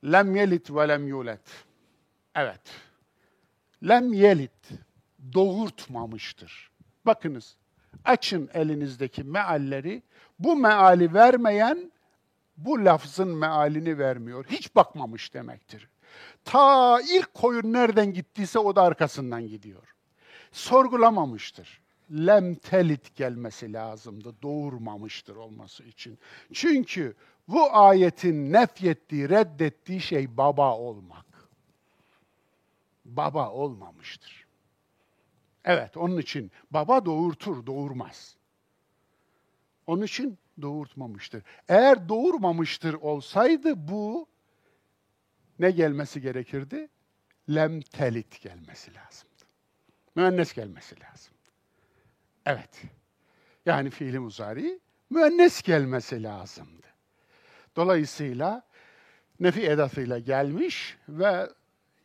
[0.05, 1.41] Lem yelit ve lem yulet.
[2.35, 2.63] Evet.
[3.89, 4.86] Lem yelit
[5.33, 6.71] doğurtmamıştır.
[7.07, 7.57] Bakınız,
[8.05, 10.03] açın elinizdeki mealleri.
[10.39, 11.93] Bu meali vermeyen
[12.57, 14.47] bu lafzın mealini vermiyor.
[14.49, 15.89] Hiç bakmamış demektir.
[16.45, 19.95] Ta ilk koyun nereden gittiyse o da arkasından gidiyor.
[20.53, 21.81] Sorgulamamıştır.
[22.11, 26.19] Lem telit gelmesi lazımdı, doğurmamıştır olması için.
[26.53, 27.15] Çünkü
[27.49, 31.27] bu ayetin nefyettiği, reddettiği şey baba olmak.
[33.05, 34.46] Baba olmamıştır.
[35.67, 38.37] Evet, onun için baba doğurtur, doğurmaz.
[39.87, 41.43] Onun için doğurtmamıştır.
[41.69, 44.29] Eğer doğurmamıştır olsaydı bu
[45.59, 46.89] ne gelmesi gerekirdi?
[47.51, 49.45] Lemtelit gelmesi lazımdı.
[50.15, 51.35] Müennes gelmesi lazım.
[52.47, 52.83] Evet.
[53.67, 56.87] Yani fiili muzari müennes gelmesi lazımdı.
[57.77, 58.63] Dolayısıyla
[59.41, 61.49] nefi edatıyla gelmiş ve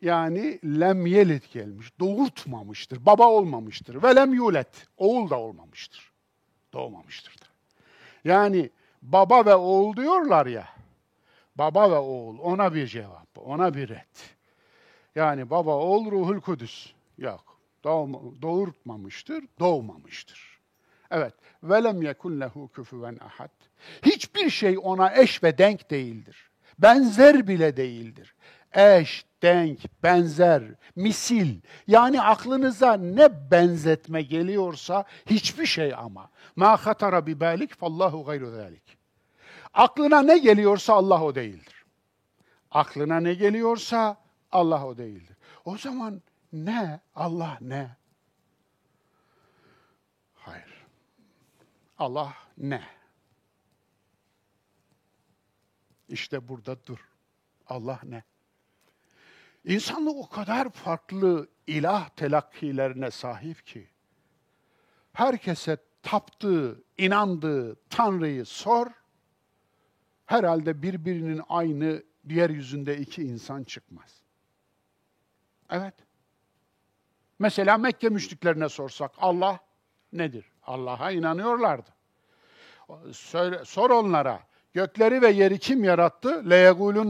[0.02, 1.92] yani lem yelit gelmiş.
[2.00, 3.06] Doğurtmamıştır.
[3.06, 4.02] Baba olmamıştır.
[4.02, 4.86] Ve lem yulet.
[4.96, 6.12] Oğul da olmamıştır.
[6.72, 7.44] Doğmamıştır da.
[8.24, 8.70] Yani
[9.02, 10.68] baba ve oğul diyorlar ya.
[11.56, 12.38] Baba ve oğul.
[12.38, 13.38] Ona bir cevap.
[13.38, 14.16] Ona bir red.
[15.14, 16.92] Yani baba, oğul, ruhul kudüs.
[17.18, 17.58] Yok.
[17.84, 19.44] Doğma, doğurtmamıştır.
[19.60, 20.58] Doğmamıştır.
[21.10, 21.34] Evet.
[21.62, 23.50] Velem yekun lehu küfüven ahad.
[24.02, 26.50] Hiçbir şey ona eş ve denk değildir.
[26.78, 28.34] Benzer bile değildir
[28.74, 30.62] eş, denk, benzer,
[30.96, 31.60] misil.
[31.86, 36.30] Yani aklınıza ne benzetme geliyorsa hiçbir şey ama.
[36.56, 38.98] Ma hatara bi balik fallahu gayru zalik.
[39.74, 41.84] Aklına ne geliyorsa Allah o değildir.
[42.70, 44.16] Aklına ne geliyorsa
[44.52, 45.36] Allah o değildir.
[45.64, 47.00] O zaman ne?
[47.14, 47.96] Allah ne?
[50.34, 50.86] Hayır.
[51.98, 52.82] Allah ne?
[56.08, 57.08] İşte burada dur.
[57.66, 58.22] Allah ne?
[59.64, 63.88] İnsanlık o kadar farklı ilah telakkilerine sahip ki,
[65.12, 68.86] herkese taptığı, inandığı Tanrı'yı sor,
[70.26, 74.22] herhalde birbirinin aynı diğer yüzünde iki insan çıkmaz.
[75.70, 75.94] Evet.
[77.38, 79.58] Mesela Mekke müşriklerine sorsak Allah
[80.12, 80.44] nedir?
[80.62, 81.90] Allah'a inanıyorlardı.
[83.12, 86.42] Söyle, sor onlara Gökleri ve yeri kim yarattı?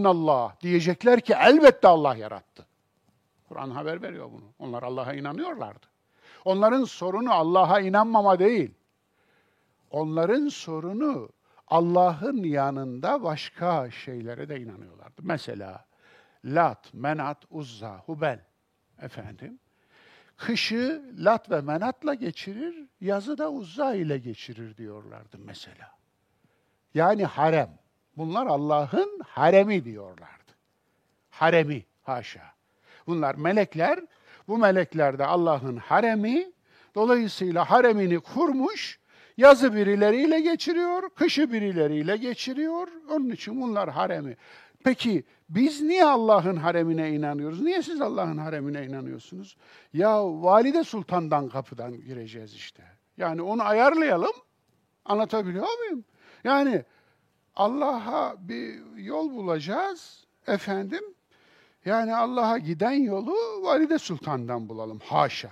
[0.05, 2.67] Allah Diyecekler ki elbette Allah yarattı.
[3.49, 4.45] Kur'an haber veriyor bunu.
[4.59, 5.87] Onlar Allah'a inanıyorlardı.
[6.45, 8.75] Onların sorunu Allah'a inanmama değil.
[9.91, 11.29] Onların sorunu
[11.69, 15.23] Allah'ın yanında başka şeylere de inanıyorlardı.
[15.23, 15.85] Mesela
[16.45, 18.41] Lat, Menat, Uzza, Hubel
[19.03, 19.59] efendim.
[20.37, 26.02] Kışı Lat ve Menat'la geçirir, yazı da Uzza ile geçirir diyorlardı mesela.
[26.95, 27.71] Yani harem.
[28.17, 30.53] Bunlar Allah'ın haremi diyorlardı.
[31.31, 32.43] Haremi, haşa.
[33.07, 34.01] Bunlar melekler,
[34.49, 36.53] bu melekler de Allah'ın haremi.
[36.95, 39.01] Dolayısıyla haremini kurmuş,
[39.37, 42.89] yazı birileriyle geçiriyor, kışı birileriyle geçiriyor.
[43.11, 44.37] Onun için bunlar haremi.
[44.85, 47.63] Peki biz niye Allah'ın haremine inanıyoruz?
[47.63, 49.57] Niye siz Allah'ın haremine inanıyorsunuz?
[49.93, 52.83] Ya valide sultandan kapıdan gireceğiz işte.
[53.17, 54.33] Yani onu ayarlayalım.
[55.05, 56.05] Anlatabiliyor muyum?
[56.45, 56.85] Yani
[57.57, 61.05] Allah'a bir yol bulacağız efendim.
[61.85, 64.99] Yani Allah'a giden yolu Valide Sultan'dan bulalım.
[64.99, 65.51] Haşa.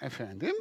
[0.00, 0.54] Efendim,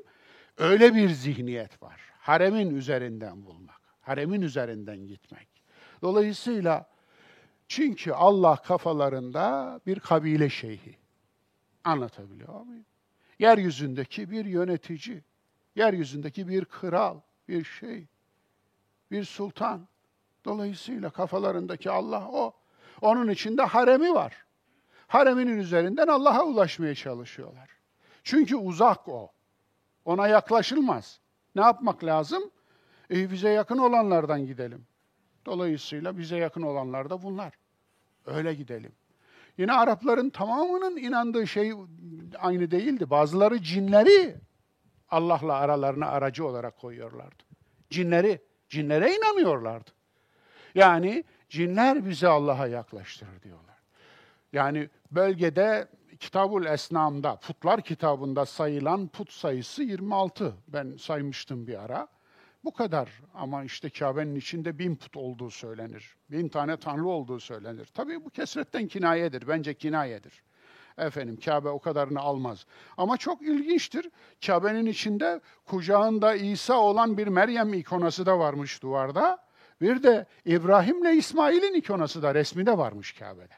[0.58, 2.02] öyle bir zihniyet var.
[2.20, 3.82] Haremin üzerinden bulmak.
[4.02, 5.48] Haremin üzerinden gitmek.
[6.02, 6.90] Dolayısıyla
[7.68, 10.98] çünkü Allah kafalarında bir kabile şeyhi.
[11.84, 12.86] Anlatabiliyor muyum?
[13.40, 15.24] Yeryüzündeki bir yönetici,
[15.76, 18.08] yeryüzündeki bir kral, bir şey
[19.12, 19.88] bir sultan.
[20.46, 22.54] Dolayısıyla kafalarındaki Allah o.
[23.02, 24.46] Onun içinde haremi var.
[25.08, 27.70] Hareminin üzerinden Allah'a ulaşmaya çalışıyorlar.
[28.24, 29.32] Çünkü uzak o.
[30.06, 31.20] Ona yaklaşılmaz.
[31.56, 32.44] Ne yapmak lazım?
[33.12, 34.88] E, bize yakın olanlardan gidelim.
[35.46, 37.54] Dolayısıyla bize yakın olanlar da bunlar.
[38.26, 38.92] Öyle gidelim.
[39.58, 41.74] Yine Arapların tamamının inandığı şey
[42.40, 43.10] aynı değildi.
[43.10, 44.36] Bazıları cinleri
[45.10, 47.44] Allah'la aralarına aracı olarak koyuyorlardı.
[47.90, 48.45] Cinleri.
[48.70, 49.92] Cinlere inanıyorlardı.
[50.76, 53.76] Yani cinler bizi Allah'a yaklaştırır diyorlar.
[54.54, 55.88] Yani bölgede
[56.20, 60.54] Kitabul Esnam'da, Putlar kitabında sayılan put sayısı 26.
[60.68, 62.08] Ben saymıştım bir ara.
[62.64, 66.16] Bu kadar ama işte Kabe'nin içinde bin put olduğu söylenir.
[66.32, 67.86] Bin tane tanrı olduğu söylenir.
[67.86, 69.48] Tabii bu kesretten kinayedir.
[69.48, 70.44] Bence kinayedir.
[70.98, 72.66] Efendim Kabe o kadarını almaz.
[72.98, 74.12] Ama çok ilginçtir.
[74.46, 79.46] Kabe'nin içinde kucağında İsa olan bir Meryem ikonası da varmış duvarda.
[79.82, 83.54] Bir de İbrahim'le İsmail'in ikonası da resmi de varmış Kabe'de.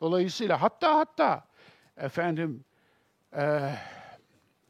[0.00, 1.44] Dolayısıyla hatta hatta
[1.96, 2.64] efendim
[3.36, 3.70] e,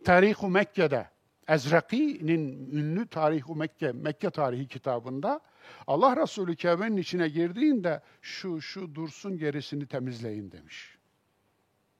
[0.05, 1.07] Tarih-u Mekke'de
[1.49, 5.41] Ezraki'nin ünlü Tarih-u Mekke, Mekke tarihi kitabında
[5.87, 11.02] Allah Resulü Kabe'nin içine girdiğinde şu şu dursun gerisini temizleyin demiş.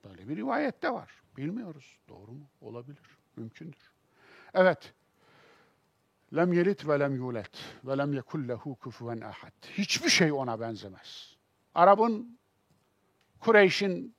[0.03, 1.09] Böyle bir rivayette var.
[1.37, 1.97] Bilmiyoruz.
[2.09, 2.47] Doğru mu?
[2.61, 3.17] Olabilir.
[3.35, 3.91] Mümkündür.
[4.53, 4.93] Evet.
[6.35, 7.51] Lem yelit ve lem yulet
[7.83, 9.65] ve lem yekul lehu kufuven ahad.
[9.71, 11.37] Hiçbir şey ona benzemez.
[11.75, 12.39] Arap'ın,
[13.39, 14.15] Kureyş'in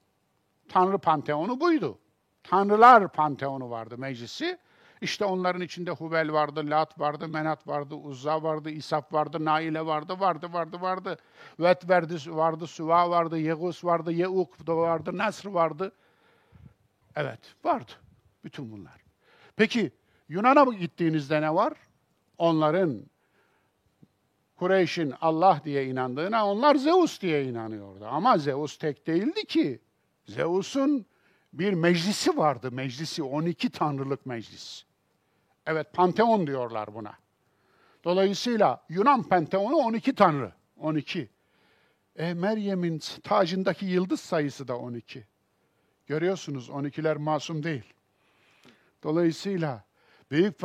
[0.69, 1.99] tanrı panteonu buydu.
[2.43, 4.59] Tanrılar panteonu vardı meclisi.
[5.05, 10.21] İşte onların içinde Hubel vardı, Lat vardı, Menat vardı, Uzza vardı, İsaf vardı, Naile vardı,
[10.21, 11.17] vardı, vardı, vardı.
[11.61, 15.93] Vet vardı, vardı, Suva vardı, Yegus vardı, Yeuk vardı, Nasr vardı.
[17.17, 17.93] Evet, vardı.
[18.45, 19.05] Bütün bunlar.
[19.57, 19.91] Peki
[20.29, 21.73] Yunan'a gittiğinizde ne var?
[22.39, 23.01] Onların
[24.57, 28.07] Kureyş'in Allah diye inandığına onlar Zeus diye inanıyordu.
[28.07, 29.81] Ama Zeus tek değildi ki.
[30.27, 31.07] Zeus'un
[31.53, 32.73] bir meclisi vardı.
[32.73, 34.85] Meclisi 12 tanrılık meclis.
[35.67, 37.15] Evet Panteon diyorlar buna.
[38.05, 40.53] Dolayısıyla Yunan Panteonu 12 tanrı.
[40.77, 41.29] 12.
[42.17, 45.27] E, Meryem'in tacındaki yıldız sayısı da 12.
[46.07, 47.95] Görüyorsunuz 12'ler masum değil.
[49.03, 49.85] Dolayısıyla
[50.31, 50.59] büyük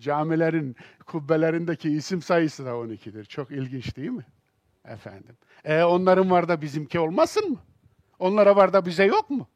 [0.00, 0.76] camilerin
[1.06, 3.24] kubbelerindeki isim sayısı da 12'dir.
[3.24, 4.26] Çok ilginç değil mi?
[4.84, 5.36] Efendim.
[5.64, 7.58] E onların var da bizimki olmasın mı?
[8.18, 9.48] Onlara var da bize yok mu?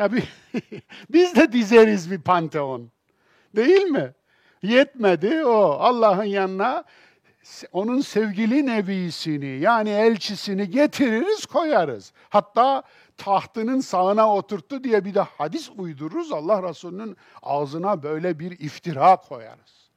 [0.00, 0.28] Ya bir,
[1.10, 2.90] biz de dizeriz bir panteon.
[3.56, 4.14] Değil mi?
[4.62, 5.76] Yetmedi o.
[5.80, 6.84] Allah'ın yanına
[7.72, 12.12] onun sevgili nebisini yani elçisini getiririz koyarız.
[12.28, 12.82] Hatta
[13.16, 16.32] tahtının sağına oturttu diye bir de hadis uydururuz.
[16.32, 19.90] Allah Resulü'nün ağzına böyle bir iftira koyarız.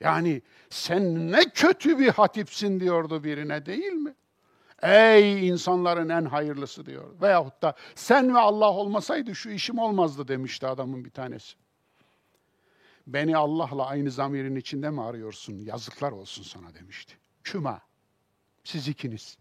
[0.00, 4.14] Yani sen ne kötü bir hatipsin diyordu birine değil mi?
[4.82, 7.20] Ey insanların en hayırlısı diyor.
[7.22, 11.56] Veyahut da sen ve Allah olmasaydı şu işim olmazdı demişti adamın bir tanesi.
[13.06, 15.58] Beni Allah'la aynı zamirin içinde mi arıyorsun?
[15.58, 17.14] Yazıklar olsun sana demişti.
[17.44, 17.80] Küma.
[18.64, 19.38] Siz ikiniz.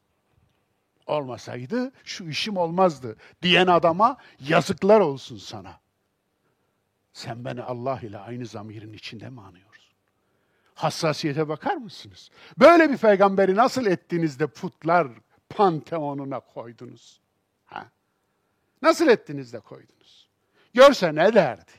[1.07, 5.79] Olmasaydı şu işim olmazdı diyen adama yazıklar olsun sana.
[7.13, 9.93] Sen beni Allah ile aynı zamirin içinde mi anıyorsun?
[10.75, 12.29] Hassasiyete bakar mısınız?
[12.59, 15.07] Böyle bir peygamberi nasıl ettiniz de putlar
[15.48, 17.20] panteonuna koydunuz?
[17.64, 17.86] Ha?
[18.82, 20.28] Nasıl ettiniz de koydunuz?
[20.74, 21.72] Görse ne derdi?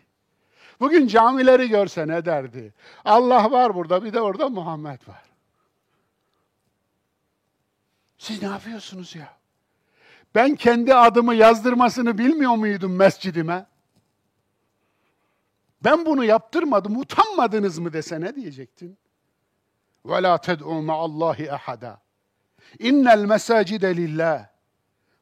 [0.79, 2.73] Bugün camileri görse ne derdi?
[3.05, 5.23] Allah var burada, bir de orada Muhammed var.
[8.17, 9.37] Siz ne yapıyorsunuz ya?
[10.35, 13.65] Ben kendi adımı yazdırmasını bilmiyor muydum mescidime?
[15.83, 18.97] Ben bunu yaptırmadım, utanmadınız mı dese ne diyecektin?
[20.05, 21.97] وَلَا تَدْعُوا مَعَ اللّٰهِ اَحَدًا
[22.78, 24.46] İnnel mesacide lillah.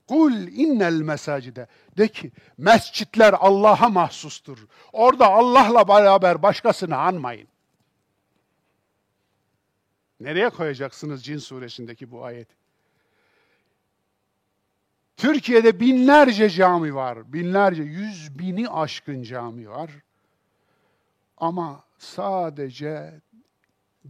[0.09, 1.66] Kul innel mesacide.
[1.99, 4.66] De ki mescitler Allah'a mahsustur.
[4.92, 7.49] Orada Allah'la beraber başkasını anmayın.
[10.20, 12.49] Nereye koyacaksınız Cin suresindeki bu ayet?
[15.16, 17.32] Türkiye'de binlerce cami var.
[17.32, 19.90] Binlerce, yüz bini aşkın cami var.
[21.36, 23.20] Ama sadece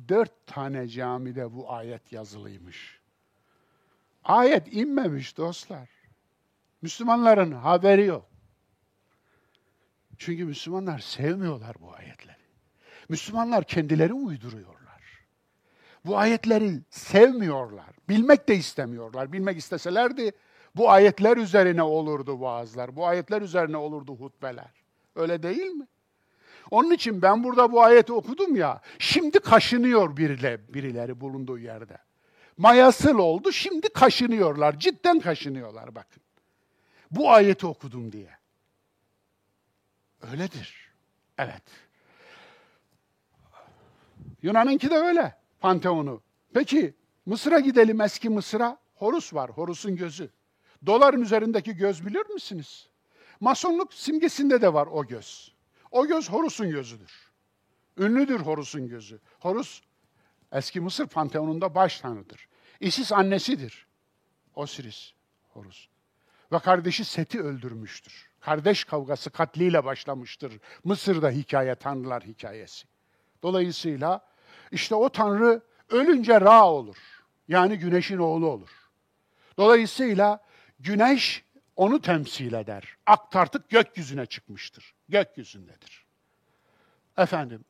[0.09, 3.04] dört tane camide bu ayet yazılıymış.
[4.25, 5.89] Ayet inmemiş dostlar.
[6.83, 8.31] Müslümanların haberi yok.
[10.19, 12.37] Çünkü Müslümanlar sevmiyorlar bu ayetleri.
[13.09, 14.85] Müslümanlar kendileri uyduruyorlar.
[16.05, 17.91] Bu ayetleri sevmiyorlar.
[18.09, 19.33] Bilmek de istemiyorlar.
[19.33, 20.33] Bilmek isteselerdi
[20.77, 22.97] bu ayetler üzerine olurdu vaazlar.
[22.97, 24.71] Bu ayetler üzerine olurdu hutbeler.
[25.15, 25.87] Öyle değil mi?
[26.71, 31.99] Onun için ben burada bu ayeti okudum ya, şimdi kaşınıyor birileri, birileri bulunduğu yerde.
[32.57, 36.23] Mayasıl oldu, şimdi kaşınıyorlar, cidden kaşınıyorlar bakın.
[37.11, 38.31] Bu ayeti okudum diye.
[40.23, 40.93] Öyledir.
[41.39, 41.63] Evet.
[44.43, 46.23] Yunan'ınki de öyle, Panteon'u.
[46.55, 46.95] Peki,
[47.27, 48.79] Mısır'a gidelim, eski Mısır'a.
[48.95, 50.31] Horus var, Horus'un gözü.
[50.87, 52.89] Doların üzerindeki göz bilir misiniz?
[53.41, 55.55] Masonluk simgesinde de var o göz.
[55.91, 57.33] O göz Horus'un gözüdür.
[57.99, 59.21] Ünlüdür Horus'un gözü.
[59.41, 59.83] Horus
[60.55, 62.49] eski Mısır panteonunda baş tanrıdır.
[62.81, 63.87] Isis annesidir.
[64.55, 65.13] Osiris,
[65.49, 65.89] Horus.
[66.53, 68.31] ve kardeşi Set'i öldürmüştür.
[68.41, 70.53] Kardeş kavgası katliyle başlamıştır.
[70.85, 72.87] Mısır'da hikaye, tanrılar hikayesi.
[73.43, 74.21] Dolayısıyla
[74.73, 76.97] işte o tanrı ölünce Ra olur.
[77.49, 78.71] Yani güneşin oğlu olur.
[79.59, 80.45] Dolayısıyla
[80.81, 81.45] güneş
[81.77, 82.97] onu temsil eder.
[83.07, 84.95] Ak tartık gökyüzüne çıkmıştır.
[85.09, 86.07] Gökyüzündedir.
[87.19, 87.65] Efendim,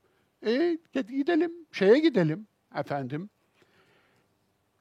[0.47, 3.31] e, gidelim, şeye gidelim efendim.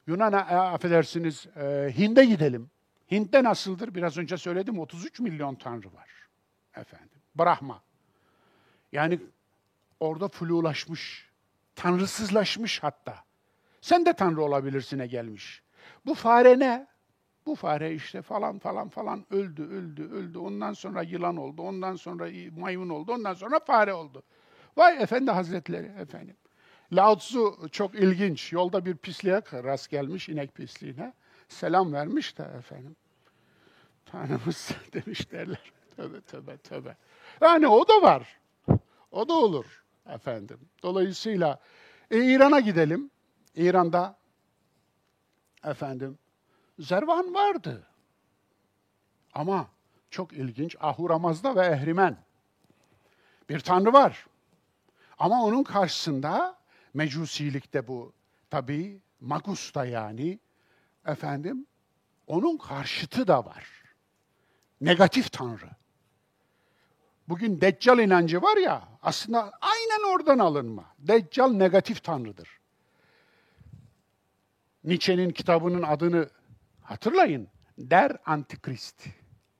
[0.06, 2.70] Yunan'a, e, affedersiniz, e, Hind'e gidelim.
[3.10, 3.94] Hint'te nasıldır?
[3.94, 6.08] Biraz önce söyledim, 33 milyon tanrı var.
[6.76, 7.82] Efendim, Brahma.
[8.92, 9.20] Yani
[10.00, 11.30] orada flulaşmış,
[11.74, 13.24] tanrısızlaşmış hatta.
[13.80, 15.62] Sen de tanrı olabilirsine gelmiş.
[16.06, 16.86] Bu fare ne?
[17.46, 20.38] Bu fare işte falan falan falan öldü, öldü, öldü.
[20.38, 24.22] Ondan sonra yılan oldu, ondan sonra maymun oldu, ondan sonra fare oldu.
[24.76, 26.36] Vay efendi hazretleri efendim.
[26.96, 28.52] Lao Tzu çok ilginç.
[28.52, 31.12] Yolda bir pisliğe rast gelmiş, inek pisliğine.
[31.48, 32.96] Selam vermiş de efendim.
[34.06, 35.72] Tanrımız demiş derler.
[35.96, 36.96] Tövbe tövbe tövbe.
[37.40, 38.40] Yani o da var.
[39.10, 40.60] O da olur efendim.
[40.82, 41.60] Dolayısıyla
[42.10, 43.10] e, İran'a gidelim.
[43.56, 44.16] İran'da
[45.64, 46.18] efendim
[46.78, 47.86] Zervan vardı.
[49.34, 49.68] Ama
[50.10, 52.16] çok ilginç Ahuramazda ve Ehrimen.
[53.48, 54.26] Bir tanrı var.
[55.18, 56.56] Ama onun karşısında
[56.94, 58.12] mecusilikte bu
[58.50, 60.38] tabii Magus'ta yani
[61.06, 61.66] efendim
[62.26, 63.66] onun karşıtı da var.
[64.80, 65.70] Negatif tanrı.
[67.28, 70.94] Bugün Deccal inancı var ya aslında aynen oradan alınma.
[70.98, 72.48] Deccal negatif tanrıdır.
[74.84, 76.30] Nietzsche'nin kitabının adını
[76.82, 77.48] hatırlayın.
[77.78, 79.06] Der Antikrist.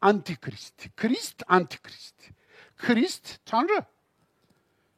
[0.01, 0.97] Antikrist.
[0.97, 2.15] Krist, Antikrist.
[2.77, 3.85] Krist, Tanrı.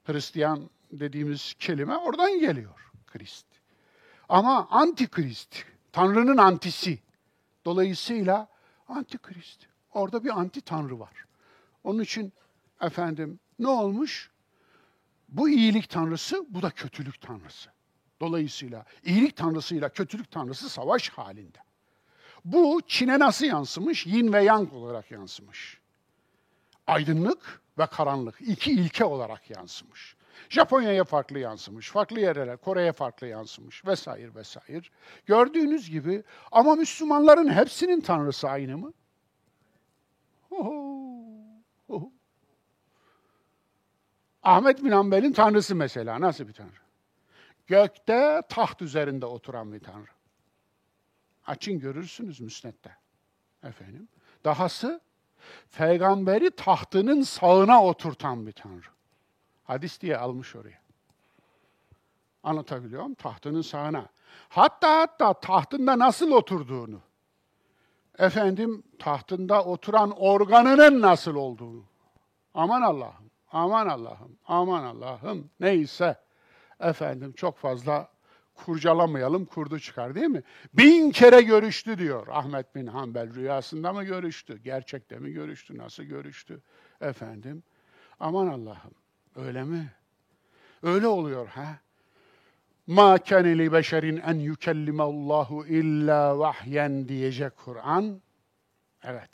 [0.05, 2.91] Hristiyan dediğimiz kelime oradan geliyor.
[3.07, 3.47] Krist.
[4.28, 5.57] Ama Antikrist,
[5.93, 6.99] Tanrı'nın antisi.
[7.64, 8.49] Dolayısıyla
[8.89, 9.66] Antikrist.
[9.93, 11.24] Orada bir anti Tanrı var.
[11.84, 12.32] Onun için
[12.80, 14.30] efendim ne olmuş?
[15.28, 17.70] Bu iyilik tanrısı, bu da kötülük tanrısı.
[18.20, 21.59] Dolayısıyla iyilik tanrısıyla kötülük tanrısı savaş halinde.
[22.45, 24.07] Bu Çin'e nasıl yansımış?
[24.07, 25.80] Yin ve Yang olarak yansımış.
[26.87, 30.16] Aydınlık ve karanlık iki ilke olarak yansımış.
[30.49, 34.82] Japonya'ya farklı yansımış, farklı yerlere, Kore'ye farklı yansımış vesaire vesaire.
[35.26, 36.22] Gördüğünüz gibi
[36.53, 38.93] ama Müslümanların hepsinin tanrısı aynı mı?
[44.43, 46.87] Ahmet bin Hanbel'in tanrısı mesela nasıl bir tanrı?
[47.66, 50.11] Gökte taht üzerinde oturan bir tanrı.
[51.47, 52.97] Açın görürsünüz müsnette.
[53.62, 54.09] Efendim.
[54.45, 55.01] Dahası
[55.76, 58.95] peygamberi tahtının sağına oturtan bir tanrı.
[59.67, 60.81] Hadis diye almış oraya.
[62.43, 63.14] Anlatabiliyor muyum?
[63.14, 64.09] Tahtının sağına.
[64.49, 67.01] Hatta hatta tahtında nasıl oturduğunu,
[68.19, 71.85] efendim tahtında oturan organının nasıl olduğunu.
[72.55, 76.17] Aman Allah'ım, aman Allah'ım, aman Allah'ım neyse
[76.81, 78.09] efendim çok fazla
[78.55, 80.43] kurcalamayalım, kurdu çıkar değil mi?
[80.75, 83.35] Bin kere görüştü diyor Ahmet bin Hanbel.
[83.35, 84.62] Rüyasında mı görüştü?
[84.62, 85.79] Gerçekte mi görüştü?
[85.79, 86.62] Nasıl görüştü?
[87.01, 87.62] Efendim,
[88.21, 88.95] aman Allah'ım,
[89.37, 89.93] öyle mi?
[90.82, 91.78] Öyle oluyor ha?
[92.87, 98.20] Ma kâne li beşerin en yükellime Allahu illa vahyen diyecek Kur'an.
[99.03, 99.30] Evet.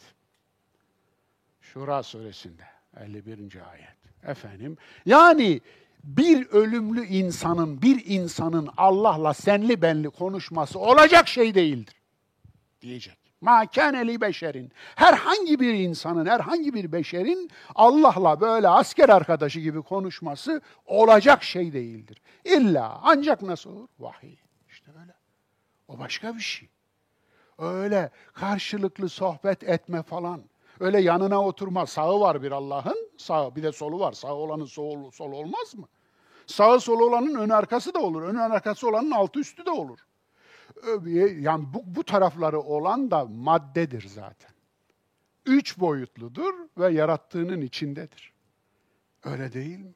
[1.61, 2.62] Şura suresinde
[3.00, 3.70] 51.
[3.70, 4.03] ayet.
[4.24, 4.76] Efendim,
[5.07, 5.61] yani
[6.05, 11.94] bir ölümlü insanın, bir insanın Allah'la senli benli konuşması olacak şey değildir.
[12.82, 13.22] Diyecek.
[13.43, 14.72] Ma kâneli beşerin.
[14.95, 22.22] Herhangi bir insanın, herhangi bir beşerin Allah'la böyle asker arkadaşı gibi konuşması olacak şey değildir.
[22.45, 23.88] İlla ancak nasıl olur?
[23.99, 24.36] Vahiy.
[24.68, 25.14] İşte böyle.
[25.88, 26.68] O başka bir şey.
[27.59, 30.43] Öyle karşılıklı sohbet etme falan.
[30.80, 31.86] Öyle yanına oturma.
[31.86, 34.12] Sağı var bir Allah'ın, sağı bir de solu var.
[34.12, 35.88] Sağ olanın sol, sol olmaz mı?
[36.47, 38.22] Sağı solu olanın ön arkası da olur.
[38.22, 39.99] Ön arkası olanın altı üstü de olur.
[41.41, 44.51] Yani bu, bu tarafları olan da maddedir zaten.
[45.47, 48.33] Üç boyutludur ve yarattığının içindedir.
[49.24, 49.95] Öyle değil mi?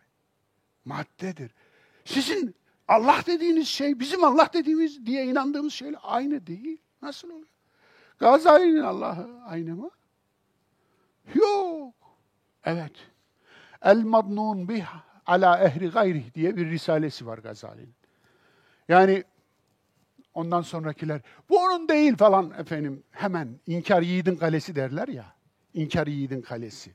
[0.84, 1.55] Maddedir.
[2.05, 2.55] Sizin
[2.89, 6.78] Allah dediğiniz şey, bizim Allah dediğimiz diye inandığımız şeyle aynı değil.
[7.03, 7.49] Nasıl oluyor?
[8.18, 9.91] Gazali'nin Allah'ı aynı mı?
[11.34, 11.95] Yok.
[12.64, 12.93] Evet.
[13.82, 14.87] El madnun bih
[15.26, 17.95] ala ehri gayrih diye bir risalesi var Gazali'nin.
[18.89, 19.24] Yani
[20.37, 25.34] ondan sonrakiler bu onun değil falan efendim hemen inkar yiğidin kalesi derler ya.
[25.74, 26.95] İnkar yiğidin kalesi.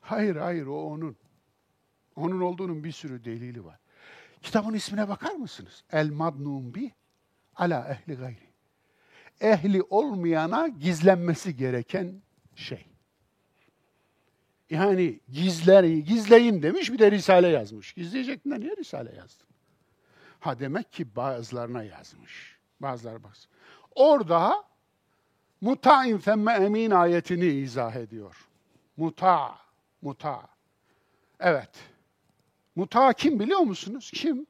[0.00, 1.16] Hayır hayır o onun.
[2.16, 3.78] Onun olduğunun bir sürü delili var.
[4.42, 5.84] Kitabın ismine bakar mısınız?
[5.92, 6.92] El madnun bi
[7.56, 8.50] ala ehli gayri.
[9.40, 12.22] Ehli olmayana gizlenmesi gereken
[12.54, 12.86] şey.
[14.70, 17.92] Yani gizler, gizleyin demiş bir de Risale yazmış.
[17.92, 19.46] Gizleyecektin de niye Risale yazdın?
[20.40, 22.59] Ha demek ki bazılarına yazmış.
[22.80, 23.32] Bazıları bak.
[23.94, 24.64] Orada
[25.60, 28.48] muta'in femme emin ayetini izah ediyor.
[28.96, 29.56] Muta,
[30.02, 30.42] muta.
[31.40, 31.70] Evet.
[32.76, 34.10] Muta kim biliyor musunuz?
[34.14, 34.46] Kim?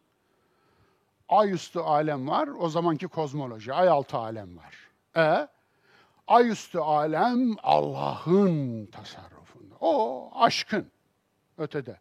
[1.29, 3.73] Ay üstü alem var, o zamanki kozmoloji.
[3.73, 4.75] Ay altı alem var.
[5.17, 5.49] E,
[6.27, 9.75] ay üstü alem Allah'ın tasarrufunda.
[9.81, 10.87] O aşkın
[11.59, 12.01] ötede.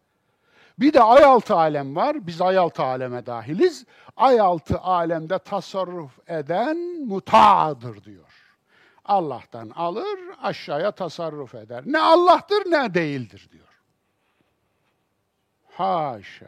[0.80, 2.26] Bir de ay altı alem var.
[2.26, 3.84] Biz ay altı aleme dahiliz.
[4.16, 6.76] Ay altı alemde tasarruf eden
[7.06, 8.56] muta'dır diyor.
[9.04, 11.82] Allah'tan alır, aşağıya tasarruf eder.
[11.86, 13.82] Ne Allah'tır ne değildir diyor.
[15.72, 16.46] Haşa.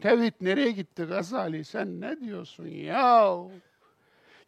[0.00, 1.64] Tevhid nereye gitti Gazali?
[1.64, 3.34] Sen ne diyorsun ya?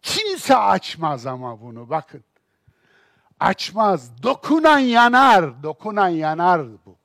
[0.03, 2.25] Kimse açmaz ama bunu bakın.
[3.41, 4.23] Açmaz.
[4.23, 5.62] Dokunan yanar.
[5.62, 6.97] Dokunan yanar bu.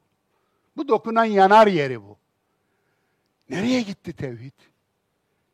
[0.79, 2.17] Bu dokunan yanar yeri bu.
[3.49, 4.53] Nereye gitti tevhid?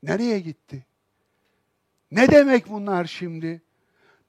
[0.04, 0.86] Nereye gitti?
[2.12, 3.62] Ne demek bunlar şimdi?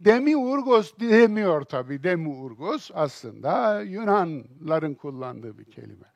[0.01, 2.03] Demi Urgos demiyor tabii.
[2.03, 6.07] Demi Urgos aslında Yunanların kullandığı bir kelime.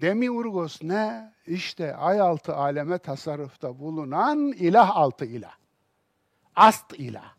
[0.00, 1.32] Demi Urgos ne?
[1.46, 5.54] İşte ay altı aleme tasarrufta bulunan ilah altı ilah.
[6.56, 7.34] Ast ilah.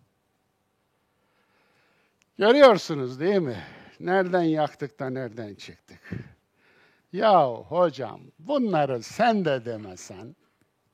[2.38, 3.64] Görüyorsunuz değil mi?
[4.00, 6.33] Nereden yaktık da nereden çıktık?
[7.14, 10.36] Ya hocam bunları sen de demesen,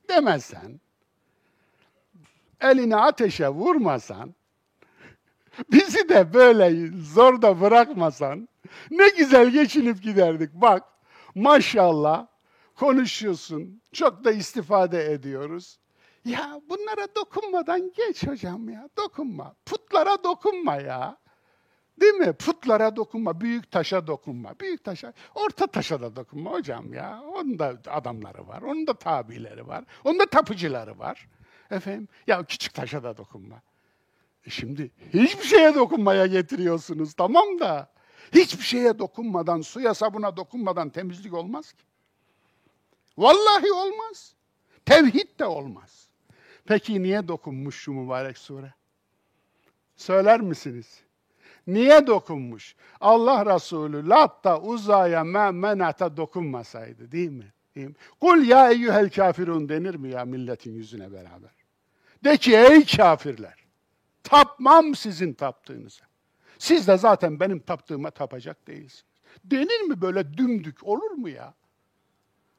[0.08, 0.80] demesen,
[2.60, 4.34] elini ateşe vurmasan,
[5.72, 8.48] bizi de böyle zor da bırakmasan,
[8.90, 10.54] ne güzel geçinip giderdik.
[10.54, 10.82] Bak,
[11.34, 12.26] maşallah
[12.76, 15.78] konuşuyorsun, çok da istifade ediyoruz.
[16.24, 19.54] Ya bunlara dokunmadan geç hocam ya, dokunma.
[19.66, 21.19] Putlara dokunma ya.
[22.00, 22.32] Değil mi?
[22.32, 24.54] Putlara dokunma, büyük taşa dokunma.
[24.60, 27.22] Büyük taşa, orta taşa da dokunma hocam ya.
[27.22, 31.28] Onun da adamları var, onun da tabileri var, onun da tapıcıları var.
[31.70, 33.62] Efendim, ya küçük taşa da dokunma.
[34.46, 37.92] E şimdi hiçbir şeye dokunmaya getiriyorsunuz, tamam da.
[38.34, 41.82] Hiçbir şeye dokunmadan, suya sabuna dokunmadan temizlik olmaz ki.
[43.18, 44.34] Vallahi olmaz.
[44.86, 46.08] Tevhid de olmaz.
[46.64, 48.74] Peki niye dokunmuş şu mübarek sure?
[49.96, 51.02] Söyler misiniz?
[51.66, 52.74] Niye dokunmuş?
[53.00, 57.52] Allah Resulü Lat'ta uzaya menata dokunmasaydı değil mi?
[57.74, 57.94] Değil mi?
[58.20, 61.50] Kul ya eyyuhel kafirun denir mi ya milletin yüzüne beraber?
[62.24, 63.64] De ki ey kafirler,
[64.22, 66.04] tapmam sizin taptığınıza.
[66.58, 69.04] Siz de zaten benim taptığıma tapacak değilsiniz.
[69.44, 71.54] Denir mi böyle dümdük olur mu ya?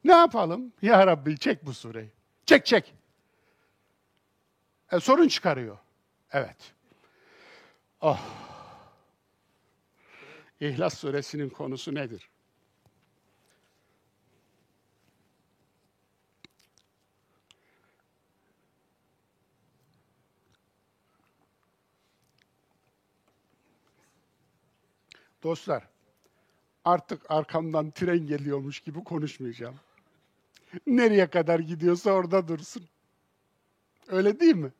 [0.04, 0.72] Ne yapalım?
[0.82, 2.10] Ya Rabbi çek bu sureyi.
[2.46, 2.94] Çek çek.
[4.92, 5.78] E, sorun çıkarıyor.
[6.32, 6.74] Evet.
[8.00, 8.20] Oh.
[10.62, 12.28] İhlas suresinin konusu nedir?
[25.42, 25.88] Dostlar,
[26.84, 29.74] artık arkamdan tren geliyormuş gibi konuşmayacağım.
[30.86, 32.88] Nereye kadar gidiyorsa orada dursun.
[34.08, 34.72] Öyle değil mi?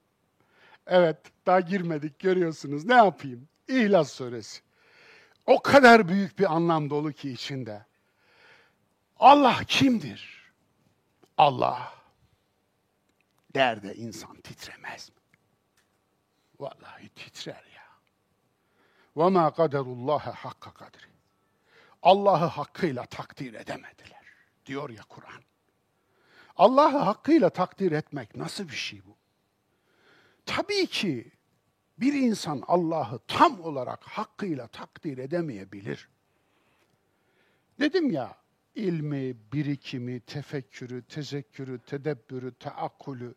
[0.87, 2.85] Evet, daha girmedik görüyorsunuz.
[2.85, 3.49] Ne yapayım?
[3.69, 4.72] İhlas suresi.
[5.46, 7.86] O kadar büyük bir anlam dolu ki içinde.
[9.20, 10.52] Allah kimdir?
[11.38, 11.94] Allah
[13.56, 15.16] derde insan titremez mi?
[16.60, 17.88] Vallahi titrer ya.
[19.16, 21.08] وَمَا قَدَرُ اللّٰهَ hakka kadri.
[22.02, 24.24] Allah'ı hakkıyla takdir edemediler.
[24.66, 25.42] Diyor ya Kur'an.
[26.56, 29.18] Allah'ı hakkıyla takdir etmek nasıl bir şey bu?
[30.46, 31.32] Tabii ki
[32.03, 36.09] bir insan Allah'ı tam olarak hakkıyla takdir edemeyebilir.
[37.81, 38.37] Dedim ya,
[38.75, 43.35] ilmi, birikimi, tefekkürü, tezekkürü, tedebbürü, teakkulü,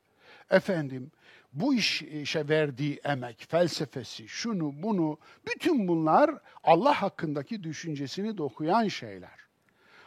[0.50, 1.12] efendim
[1.54, 6.32] bu iş, işe verdiği emek, felsefesi, şunu, bunu, bütün bunlar
[6.64, 9.40] Allah hakkındaki düşüncesini dokuyan şeyler.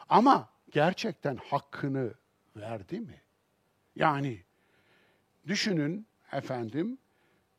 [0.08, 2.14] Ama gerçekten hakkını
[2.56, 3.22] verdi mi?
[3.96, 4.42] Yani
[5.46, 6.98] düşünün efendim,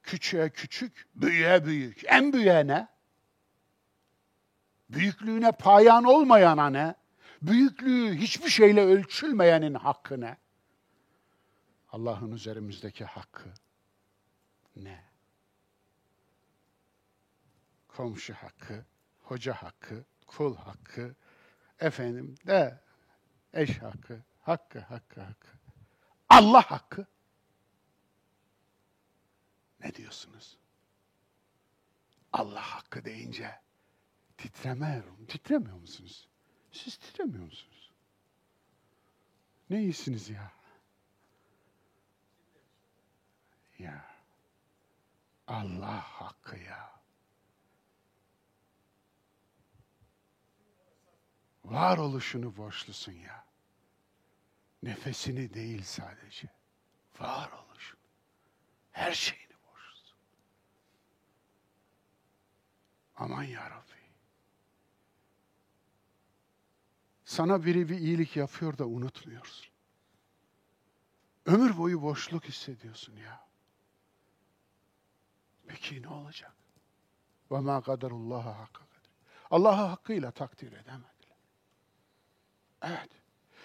[0.03, 2.03] Küçüğe küçük, büyüğe büyük.
[2.05, 2.87] En büyüğe ne?
[4.89, 6.95] Büyüklüğüne payan olmayana ne?
[7.41, 10.37] Büyüklüğü hiçbir şeyle ölçülmeyenin hakkı ne?
[11.91, 13.49] Allah'ın üzerimizdeki hakkı
[14.75, 15.03] ne?
[17.87, 18.85] Komşu hakkı,
[19.21, 21.15] hoca hakkı, kul hakkı,
[21.79, 22.81] efendim de
[23.53, 25.47] eş hakkı, hakkı, hakkı, hakkı.
[26.29, 27.07] Allah hakkı.
[29.83, 30.57] Ne diyorsunuz?
[32.33, 33.59] Allah hakkı deyince
[34.37, 35.25] titremiyorum.
[35.25, 36.29] Titremiyor musunuz?
[36.71, 37.91] Siz titremiyor musunuz?
[39.69, 40.51] Ne iyisiniz ya?
[43.79, 44.05] Ya.
[45.47, 46.99] Allah hakkı ya.
[51.65, 53.45] Varoluşunu borçlusun ya.
[54.83, 56.47] Nefesini değil sadece.
[57.19, 57.99] Varoluşunu.
[58.91, 60.17] Her şeyini borçlusun.
[63.19, 63.99] Aman ya Rabbi.
[67.25, 69.69] Sana biri bir iyilik yapıyor da unutmuyorsun.
[71.45, 73.47] Ömür boyu boşluk hissediyorsun ya.
[75.67, 76.53] Peki ne olacak?
[77.51, 79.11] Ve ma kaderullaha hakka kadir.
[79.51, 81.37] Allah'ı hakkıyla takdir edemediler.
[82.81, 83.09] Evet.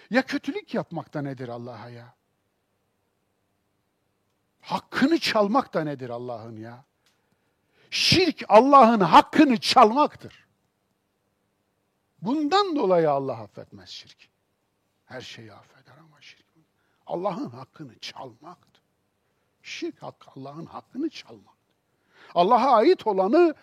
[0.09, 2.15] Ya kötülük yapmak da nedir Allah'a ya?
[4.61, 6.85] Hakkını çalmak da nedir Allah'ın ya?
[7.95, 10.45] Şirk Allah'ın hakkını çalmaktır.
[12.21, 14.29] Bundan dolayı Allah affetmez şirk.
[15.05, 16.45] Her şeyi affeder ama şirk.
[17.07, 18.83] Allah'ın hakkını çalmaktır.
[19.61, 21.75] Şirk hakkı Allah'ın hakkını çalmaktır.
[22.33, 23.55] Allah'a ait olanı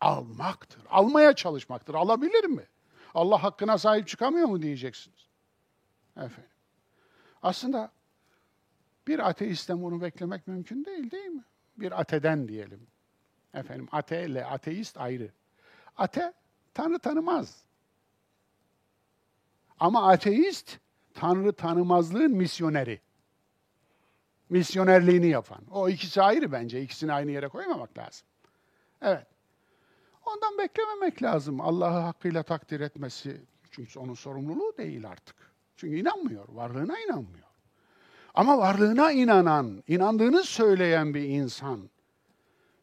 [0.00, 0.82] almaktır.
[0.90, 1.94] Almaya çalışmaktır.
[1.94, 2.66] Alabilir mi?
[3.14, 5.28] Allah hakkına sahip çıkamıyor mu diyeceksiniz.
[6.16, 6.50] Efendim.
[7.42, 7.92] Aslında
[9.06, 11.44] bir ateistten bunu beklemek mümkün değil değil mi?
[11.76, 12.93] Bir ateden diyelim.
[13.54, 15.30] Efendim ate ile ateist ayrı.
[15.96, 16.32] Ate
[16.74, 17.64] Tanrı tanımaz.
[19.80, 20.78] Ama ateist
[21.14, 23.00] Tanrı tanımazlığın misyoneri.
[24.48, 25.60] Misyonerliğini yapan.
[25.70, 26.82] O ikisi ayrı bence.
[26.82, 28.26] İkisini aynı yere koymamak lazım.
[29.02, 29.26] Evet.
[30.26, 31.60] Ondan beklememek lazım.
[31.60, 33.40] Allah'ı hakkıyla takdir etmesi.
[33.70, 35.36] Çünkü onun sorumluluğu değil artık.
[35.76, 36.48] Çünkü inanmıyor.
[36.48, 37.48] Varlığına inanmıyor.
[38.34, 41.90] Ama varlığına inanan, inandığını söyleyen bir insan.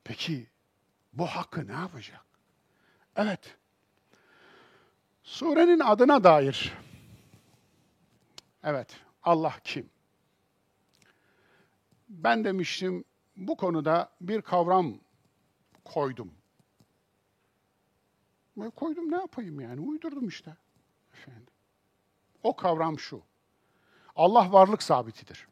[0.03, 0.50] Peki
[1.13, 2.25] bu hakkı ne yapacak?
[3.15, 3.57] Evet.
[5.23, 6.73] Surenin adına dair.
[8.63, 9.89] Evet, Allah kim?
[12.09, 13.03] Ben demiştim
[13.35, 14.93] bu konuda bir kavram
[15.85, 16.33] koydum.
[18.57, 20.55] Ben koydum ne yapayım yani uydurdum işte.
[21.13, 21.47] Efendim.
[22.43, 23.21] O kavram şu.
[24.15, 25.47] Allah varlık sabitidir.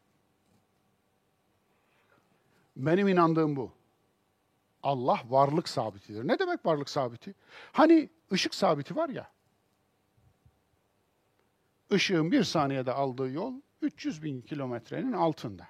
[2.76, 3.79] Benim inandığım bu.
[4.82, 6.28] Allah varlık sabitidir.
[6.28, 7.34] Ne demek varlık sabiti?
[7.72, 9.30] Hani ışık sabiti var ya.
[11.90, 15.68] Işığın bir saniyede aldığı yol 300 bin kilometrenin altında.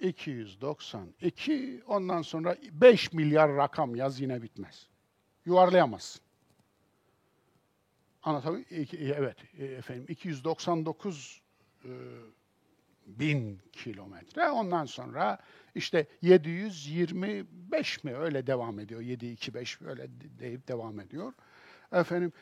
[0.00, 4.86] 292, ondan sonra 5 milyar rakam yaz yine bitmez.
[5.44, 6.22] Yuvarlayamazsın.
[8.22, 11.42] Anlatabiliyor Evet, e, efendim 299
[11.84, 11.88] e,
[13.18, 14.50] bin kilometre.
[14.50, 15.38] Ondan sonra
[15.74, 19.00] işte 725 mi öyle devam ediyor.
[19.00, 20.08] 725 öyle
[20.38, 21.32] deyip devam ediyor.
[21.92, 22.32] Efendim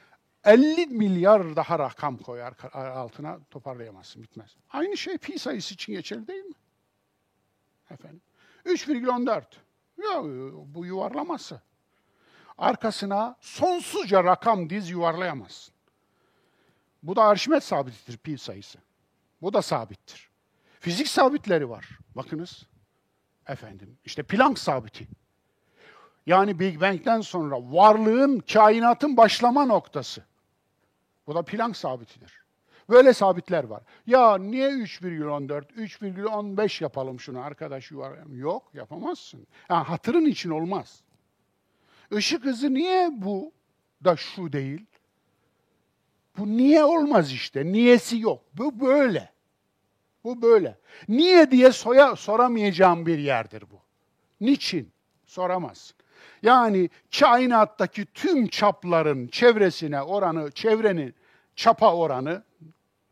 [0.44, 4.56] 50 milyar daha rakam koyar altına toparlayamazsın bitmez.
[4.70, 6.54] Aynı şey pi sayısı için geçerli değil mi?
[7.90, 8.20] Efendim
[8.64, 9.42] 3,14.
[9.98, 10.22] Ya
[10.74, 11.60] bu yuvarlaması.
[12.58, 15.74] Arkasına sonsuzca rakam diz yuvarlayamazsın.
[17.02, 18.78] Bu da Arşimet sabitidir pi sayısı.
[19.42, 20.28] Bu da sabittir.
[20.81, 21.99] Fizik sabitleri var.
[22.16, 22.66] Bakınız.
[23.47, 25.09] Efendim işte Planck sabiti.
[26.26, 30.24] Yani Big Bang'den sonra varlığın, kainatın başlama noktası.
[31.26, 32.43] Bu da Planck sabitidir.
[32.89, 33.83] Böyle sabitler var.
[34.07, 38.39] Ya niye 3,14, 3,15 yapalım şunu arkadaş yuvarlayalım.
[38.39, 39.47] Yok yapamazsın.
[39.70, 41.03] Yani hatırın için olmaz.
[42.11, 43.53] Işık hızı niye bu
[44.05, 44.87] da şu değil?
[46.39, 47.66] Bu niye olmaz işte?
[47.66, 48.45] Niyesi yok.
[48.55, 49.38] Bu böyle.
[50.29, 50.79] Bu böyle.
[51.09, 53.81] Niye diye soya, soramayacağım bir yerdir bu.
[54.41, 54.93] Niçin?
[55.26, 55.97] Soramazsın.
[56.43, 61.14] Yani kainattaki tüm çapların çevresine oranı, çevrenin
[61.57, 62.43] çapa oranı,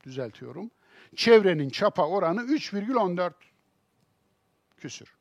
[0.05, 0.71] düzeltiyorum,
[1.15, 3.33] çevrenin çapa oranı 3,14
[4.77, 5.17] küsür.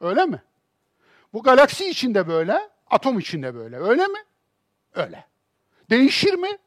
[0.00, 0.42] Öyle mi?
[1.32, 3.76] Bu galaksi içinde böyle, atom içinde böyle.
[3.76, 4.18] Öyle mi?
[4.94, 5.24] Öyle.
[5.90, 6.58] Değişir mi?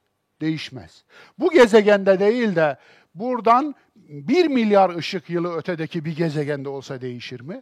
[0.42, 1.04] Değişmez.
[1.40, 2.78] Bu gezegende değil de
[3.16, 3.76] buradan
[4.08, 7.62] bir milyar ışık yılı ötedeki bir gezegende olsa değişir mi?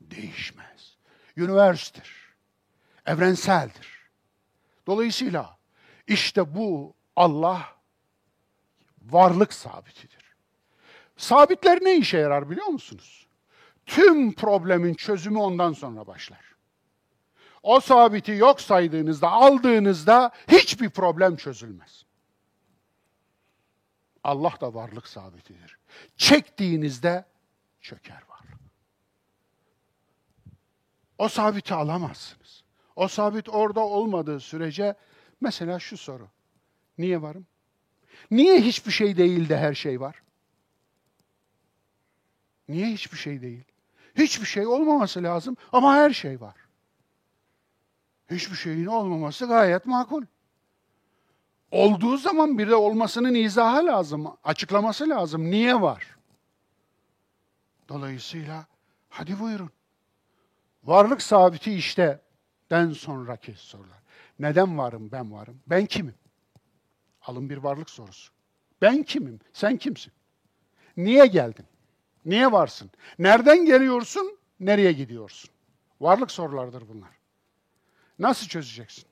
[0.00, 0.96] Değişmez.
[1.36, 2.34] Üniversitir.
[3.06, 4.10] Evrenseldir.
[4.86, 5.58] Dolayısıyla
[6.06, 7.68] işte bu Allah
[9.02, 10.34] varlık sabitidir.
[11.16, 13.26] Sabitler ne işe yarar biliyor musunuz?
[13.86, 16.48] Tüm problemin çözümü ondan sonra başlar.
[17.62, 22.04] O sabiti yok saydığınızda, aldığınızda hiçbir problem çözülmez.
[24.24, 25.77] Allah da varlık sabitidir.
[26.16, 27.24] Çektiğinizde
[27.80, 28.60] çöker varlık.
[31.18, 32.64] O sabiti alamazsınız.
[32.96, 34.94] O sabit orada olmadığı sürece
[35.40, 36.28] mesela şu soru.
[36.98, 37.46] Niye varım?
[38.30, 40.22] Niye hiçbir şey değil de her şey var?
[42.68, 43.64] Niye hiçbir şey değil?
[44.14, 46.56] Hiçbir şey olmaması lazım ama her şey var.
[48.30, 50.22] Hiçbir şeyin olmaması gayet makul.
[51.70, 55.50] Olduğu zaman bir de olmasının izahı lazım, açıklaması lazım.
[55.50, 56.16] Niye var?
[57.88, 58.66] Dolayısıyla
[59.08, 59.70] hadi buyurun.
[60.84, 62.20] Varlık sabiti işte
[62.70, 63.98] den sonraki sorular.
[64.38, 65.60] Neden varım, ben varım?
[65.66, 66.14] Ben kimim?
[67.22, 68.32] Alın bir varlık sorusu.
[68.82, 69.40] Ben kimim?
[69.52, 70.12] Sen kimsin?
[70.96, 71.66] Niye geldin?
[72.24, 72.90] Niye varsın?
[73.18, 74.38] Nereden geliyorsun?
[74.60, 75.50] Nereye gidiyorsun?
[76.00, 77.10] Varlık sorulardır bunlar.
[78.18, 79.04] Nasıl çözeceksin?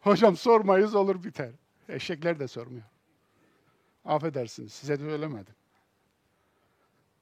[0.00, 1.50] Hocam sormayız olur biter.
[1.90, 2.84] Eşekler de sormuyor.
[4.04, 5.54] Affedersiniz size de söylemedim.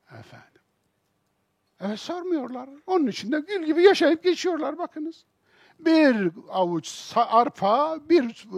[0.07, 0.63] Efendim.
[1.81, 2.69] Evet sormuyorlar.
[2.87, 5.25] Onun için de gül gibi yaşayıp geçiyorlar bakınız.
[5.79, 8.49] Bir avuç arpa, bir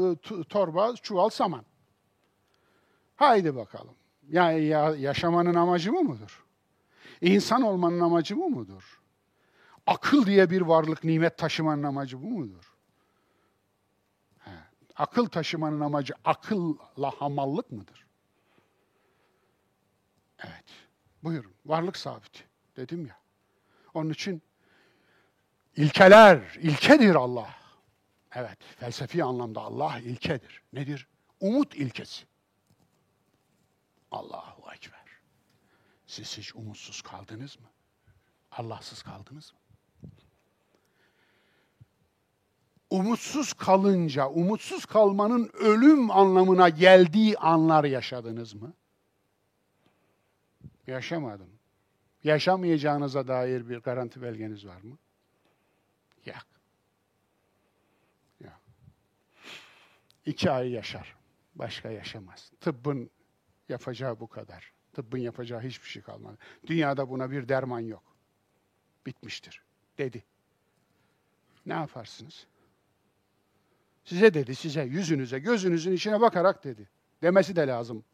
[0.41, 1.65] e, torba çuval saman.
[3.17, 3.95] Haydi bakalım.
[4.29, 6.45] Yani ya, yaşamanın amacı mı mudur?
[7.21, 9.01] İnsan olmanın amacı mı mudur?
[9.87, 12.70] Akıl diye bir varlık, nimet taşımanın amacı bu mudur?
[15.01, 18.07] Akıl taşımanın amacı akılla hamallık mıdır?
[20.39, 20.65] Evet.
[21.23, 21.55] Buyurun.
[21.67, 22.45] Varlık sabiti.
[22.77, 23.17] Dedim ya.
[23.95, 24.43] Onun için
[25.77, 27.55] ilkeler, ilkedir Allah.
[28.35, 30.63] Evet, felsefi anlamda Allah ilkedir.
[30.73, 31.09] Nedir?
[31.41, 32.27] Umut ilkesi.
[34.11, 35.05] Allahu Ekber.
[36.07, 37.67] Siz hiç umutsuz kaldınız mı?
[38.51, 39.60] Allahsız kaldınız mı?
[42.91, 48.73] Umutsuz kalınca, umutsuz kalmanın ölüm anlamına geldiği anlar yaşadınız mı?
[50.87, 51.51] Yaşamadım.
[52.25, 54.99] Yaşamayacağınıza dair bir garanti belgeniz var mı?
[56.27, 56.47] Yok.
[58.41, 58.61] Yok.
[60.27, 61.17] İki ay yaşar.
[61.55, 62.53] Başka yaşamaz.
[62.61, 63.11] Tıbbın
[63.69, 64.73] yapacağı bu kadar.
[64.93, 66.39] Tıbbın yapacağı hiçbir şey kalmadı.
[66.67, 68.03] Dünyada buna bir derman yok.
[69.07, 69.63] Bitmiştir.
[69.99, 70.25] Dedi.
[71.67, 72.47] Ne yaparsınız?
[74.05, 76.89] Size dedi, size, yüzünüze, gözünüzün içine bakarak dedi.
[77.23, 78.05] Demesi de lazım.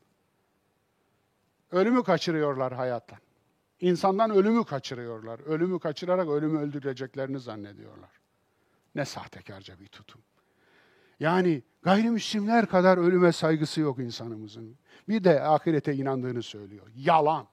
[1.72, 3.18] Ölümü kaçırıyorlar hayattan.
[3.80, 5.41] İnsandan ölümü kaçırıyorlar.
[5.41, 8.11] Ölümü kaçırarak ölümü öldüreceklerini zannediyorlar.
[8.95, 10.22] Ne sahtekarca bir tutum.
[11.20, 14.78] Yani gayrimüslimler kadar ölüme saygısı yok insanımızın.
[15.09, 16.87] Bir de ahirete inandığını söylüyor.
[16.97, 17.47] Yalan.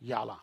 [0.00, 0.40] Yalan.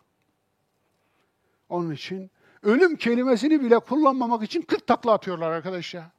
[1.68, 2.30] Onun için
[2.62, 6.10] ölüm kelimesini bile kullanmamak için 40 takla atıyorlar arkadaş ya.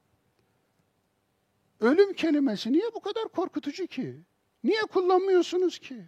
[1.80, 4.18] Ölüm kelimesi niye bu kadar korkutucu ki?
[4.64, 6.06] Niye kullanmıyorsunuz ki?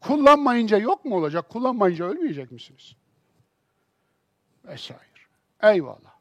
[0.00, 1.48] Kullanmayınca yok mu olacak?
[1.48, 2.96] Kullanmayınca ölmeyecek misiniz?
[4.64, 5.02] Vesaire.
[5.62, 6.16] Eyvallah.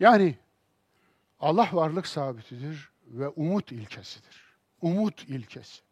[0.00, 0.34] Yani
[1.40, 4.56] Allah varlık sabitidir ve umut ilkesidir.
[4.82, 5.82] Umut ilkesi.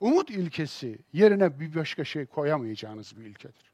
[0.00, 3.72] Umut ilkesi yerine bir başka şey koyamayacağınız bir ilkedir.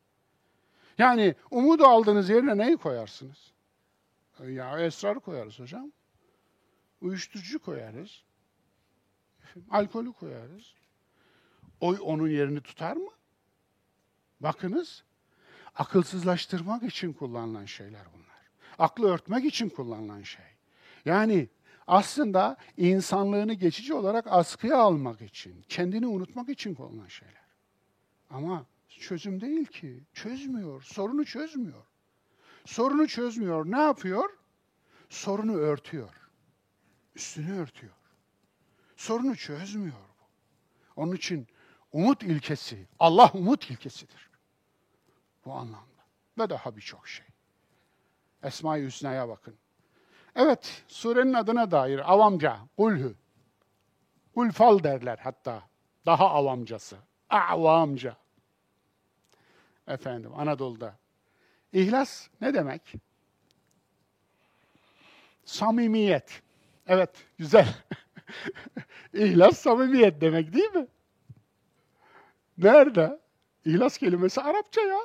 [0.99, 3.53] Yani umudu aldığınız yerine neyi koyarsınız?
[4.47, 5.93] Ya esrarı koyarız hocam.
[7.01, 8.23] Uyuşturucu koyarız.
[9.71, 10.75] Alkolü koyarız.
[11.81, 13.11] Oy onun yerini tutar mı?
[14.41, 15.05] Bakınız,
[15.75, 18.27] akılsızlaştırmak için kullanılan şeyler bunlar.
[18.79, 20.45] Aklı örtmek için kullanılan şey.
[21.05, 21.49] Yani
[21.87, 27.47] aslında insanlığını geçici olarak askıya almak için, kendini unutmak için kullanılan şeyler.
[28.31, 30.05] Ama çözüm değil ki.
[30.13, 30.83] Çözmüyor.
[30.83, 31.85] Sorunu çözmüyor.
[32.65, 33.71] Sorunu çözmüyor.
[33.71, 34.31] Ne yapıyor?
[35.09, 36.26] Sorunu örtüyor.
[37.17, 37.93] Üstünü örtüyor.
[38.97, 40.25] Sorunu çözmüyor bu.
[41.03, 41.47] Onun için
[41.93, 44.31] umut ilkesi, Allah umut ilkesidir.
[45.45, 46.03] Bu anlamda.
[46.39, 47.27] Ve daha birçok şey.
[48.43, 49.55] Esma-i Hüsna'ya bakın.
[50.35, 53.17] Evet, surenin adına dair avamca, kulhü.
[54.35, 55.63] Kulfal derler hatta.
[56.07, 56.97] Daha avamcası.
[57.31, 58.17] Avamca.
[59.89, 60.97] Efendim, Anadolu'da.
[61.73, 62.93] İhlas ne demek?
[65.45, 66.43] Samimiyet.
[66.87, 67.69] Evet, güzel.
[69.15, 70.87] İhlas samimiyet demek değil mi?
[72.59, 73.21] Nerede?
[73.65, 74.99] İhlas kelimesi Arapça ya.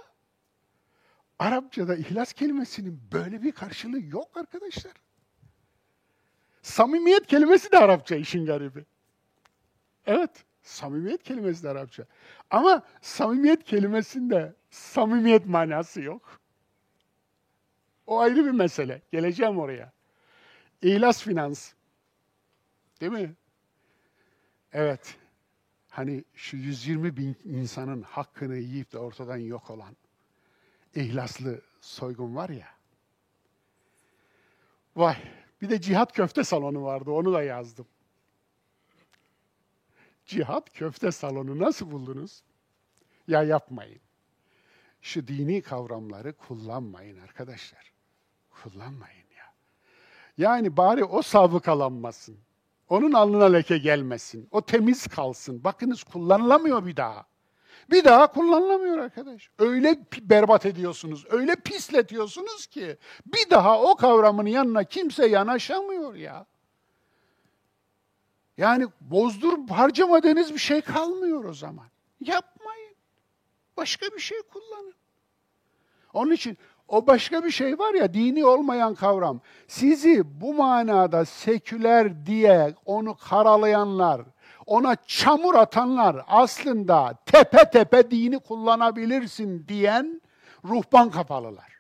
[1.40, 4.94] Arapçada ihlas kelimesinin böyle bir karşılığı yok arkadaşlar.
[6.62, 8.86] Samimiyet kelimesi de Arapça işin garibi.
[10.06, 12.06] Evet, samimiyet kelimesi de Arapça.
[12.50, 16.42] Ama samimiyet kelimesinde samimiyet manası yok.
[18.08, 19.02] O ayrı bir mesele.
[19.12, 19.92] Geleceğim oraya.
[20.82, 21.74] İhlas finans.
[23.02, 23.36] Değil mi?
[24.74, 25.18] Evet.
[25.90, 29.96] Hani şu 120 bin insanın hakkını yiyip de ortadan yok olan
[30.96, 32.68] ihlaslı soygun var ya.
[34.96, 35.18] Vay,
[35.62, 37.88] bir de cihat köfte salonu vardı, onu da yazdım.
[40.26, 42.44] Cihat köfte salonu nasıl buldunuz?
[43.28, 44.02] Ya yapmayın.
[45.02, 47.94] Şu dini kavramları kullanmayın arkadaşlar.
[48.50, 49.21] Kullanmayın.
[50.38, 52.38] Yani bari o sabıkalanmasın.
[52.90, 54.48] Onun alnına leke gelmesin.
[54.52, 55.64] O temiz kalsın.
[55.64, 57.26] Bakınız kullanılamıyor bir daha.
[57.92, 59.50] Bir daha kullanılamıyor arkadaş.
[59.60, 66.46] Öyle berbat ediyorsunuz, öyle pisletiyorsunuz ki bir daha o kavramın yanına kimse yanaşamıyor ya.
[68.58, 71.86] Yani bozdurup harcamadığınız bir şey kalmıyor o zaman.
[72.20, 72.96] Yapmayın.
[73.78, 74.94] Başka bir şey kullanın.
[76.14, 76.58] Onun için
[76.92, 79.42] o başka bir şey var ya dini olmayan kavram.
[79.68, 84.22] Sizi bu manada seküler diye onu karalayanlar,
[84.66, 90.22] ona çamur atanlar aslında tepe tepe dini kullanabilirsin diyen
[90.66, 91.80] ruhban kapalılar.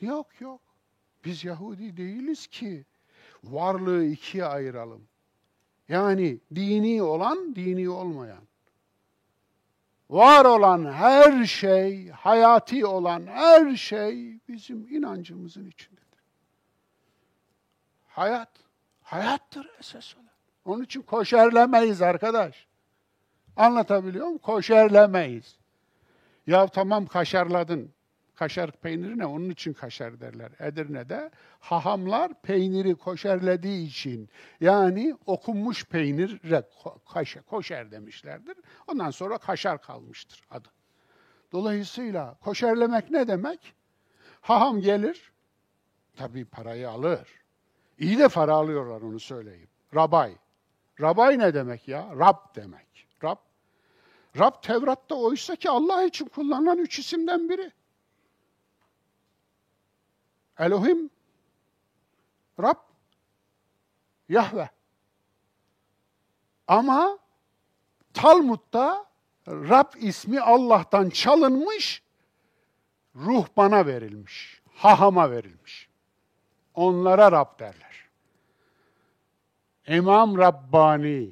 [0.00, 0.60] Yok yok.
[1.24, 2.84] Biz Yahudi değiliz ki
[3.44, 5.02] varlığı ikiye ayıralım.
[5.88, 8.49] Yani dini olan, dini olmayan.
[10.10, 16.24] Var olan her şey, hayati olan her şey bizim inancımızın içindedir.
[18.06, 18.48] Hayat,
[19.02, 20.26] hayattır esas olan.
[20.64, 22.66] Onun için koşerlemeyiz arkadaş.
[23.56, 24.38] Anlatabiliyor muyum?
[24.38, 25.58] Koşerlemeyiz.
[26.46, 27.92] Ya tamam kaşarladın.
[28.40, 29.26] Kaşar peyniri ne?
[29.26, 30.52] Onun için kaşar derler.
[30.58, 31.30] Edirne'de
[31.60, 34.28] hahamlar peyniri koşerlediği için
[34.60, 36.62] yani okunmuş peynire
[37.12, 38.56] kaşar, koşer demişlerdir.
[38.86, 40.68] Ondan sonra kaşar kalmıştır adı.
[41.52, 43.74] Dolayısıyla koşerlemek ne demek?
[44.40, 45.32] Haham gelir,
[46.16, 47.28] tabii parayı alır.
[47.98, 49.68] İyi de para alıyorlar onu söyleyeyim.
[49.94, 50.34] Rabay.
[51.00, 52.08] Rabay ne demek ya?
[52.18, 53.06] Rab demek.
[53.24, 53.38] Rab.
[54.38, 57.72] Rab Tevrat'ta oysa ki Allah için kullanılan üç isimden biri.
[60.60, 61.10] Elohim,
[62.62, 62.76] Rab,
[64.28, 64.70] Yahve.
[66.68, 67.18] Ama
[68.14, 69.06] Talmud'da
[69.48, 72.02] Rab ismi Allah'tan çalınmış,
[73.16, 75.88] ruh bana verilmiş, hahama verilmiş.
[76.74, 78.08] Onlara Rab derler.
[79.86, 81.30] İmam Rabbani,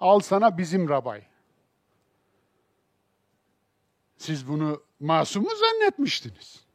[0.00, 1.22] al sana bizim Rabay.
[4.16, 6.67] Siz bunu masum mu zannetmiştiniz?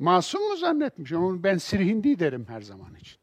[0.00, 1.12] Masum mu zannetmiş?
[1.12, 3.18] Ama ben Sirhindi derim her zaman için.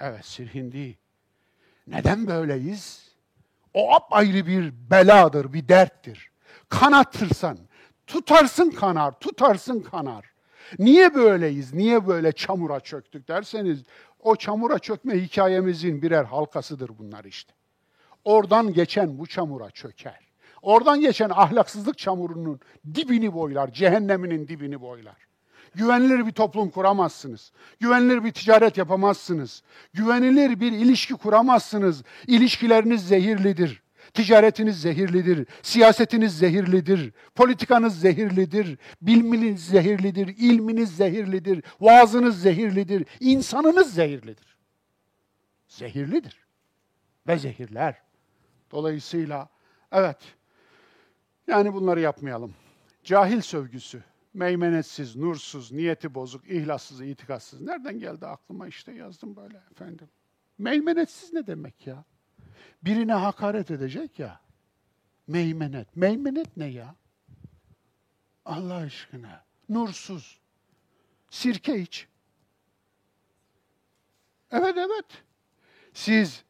[0.00, 0.98] Evet Sirhindi.
[1.86, 3.14] Neden böyleyiz?
[3.74, 6.30] O ayrı bir beladır, bir derttir.
[6.68, 7.58] Kanatırsan,
[8.06, 10.30] tutarsın kanar, tutarsın kanar.
[10.78, 13.82] Niye böyleyiz, niye böyle çamura çöktük derseniz,
[14.18, 17.52] o çamura çökme hikayemizin birer halkasıdır bunlar işte.
[18.24, 20.30] Oradan geçen bu çamura çöker.
[20.62, 22.60] Oradan geçen ahlaksızlık çamurunun
[22.94, 25.29] dibini boylar, cehenneminin dibini boylar.
[25.74, 27.52] Güvenilir bir toplum kuramazsınız.
[27.80, 29.62] Güvenilir bir ticaret yapamazsınız.
[29.92, 32.02] Güvenilir bir ilişki kuramazsınız.
[32.26, 33.82] İlişkileriniz zehirlidir.
[34.14, 44.56] Ticaretiniz zehirlidir, siyasetiniz zehirlidir, politikanız zehirlidir, bilminiz zehirlidir, ilminiz zehirlidir, vaazınız zehirlidir, insanınız zehirlidir.
[45.68, 46.38] Zehirlidir
[47.26, 48.02] ve zehirler.
[48.70, 49.48] Dolayısıyla
[49.92, 50.18] evet,
[51.46, 52.54] yani bunları yapmayalım.
[53.04, 54.02] Cahil sövgüsü,
[54.34, 57.60] meymenetsiz, nursuz, niyeti bozuk, ihlassız, itikatsız.
[57.60, 60.08] Nereden geldi aklıma işte yazdım böyle efendim.
[60.58, 62.04] Meymenetsiz ne demek ya?
[62.82, 64.40] Birine hakaret edecek ya.
[65.26, 65.96] Meymenet.
[65.96, 66.94] Meymenet ne ya?
[68.44, 69.44] Allah aşkına.
[69.68, 70.40] Nursuz.
[71.30, 72.08] Sirke iç.
[74.50, 75.24] Evet evet.
[75.94, 76.44] Siz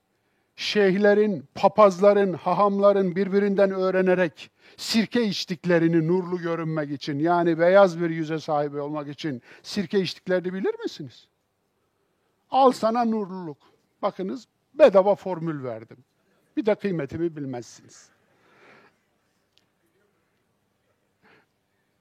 [0.61, 8.81] şeyhlerin, papazların, hahamların birbirinden öğrenerek sirke içtiklerini nurlu görünmek için yani beyaz bir yüze sahibi
[8.81, 11.29] olmak için sirke içtiklerini bilir misiniz?
[12.51, 13.59] Al sana nurluluk.
[14.03, 15.97] Bakınız bedava formül verdim.
[16.57, 18.11] Bir de kıymetimi bilmezsiniz.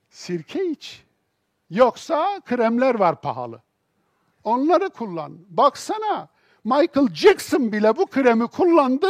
[0.10, 1.04] Sirke iç.
[1.70, 3.62] Yoksa kremler var pahalı.
[4.44, 5.38] Onları kullan.
[5.50, 6.30] Baksana
[6.70, 9.08] Michael Jackson bile bu kremi kullandı.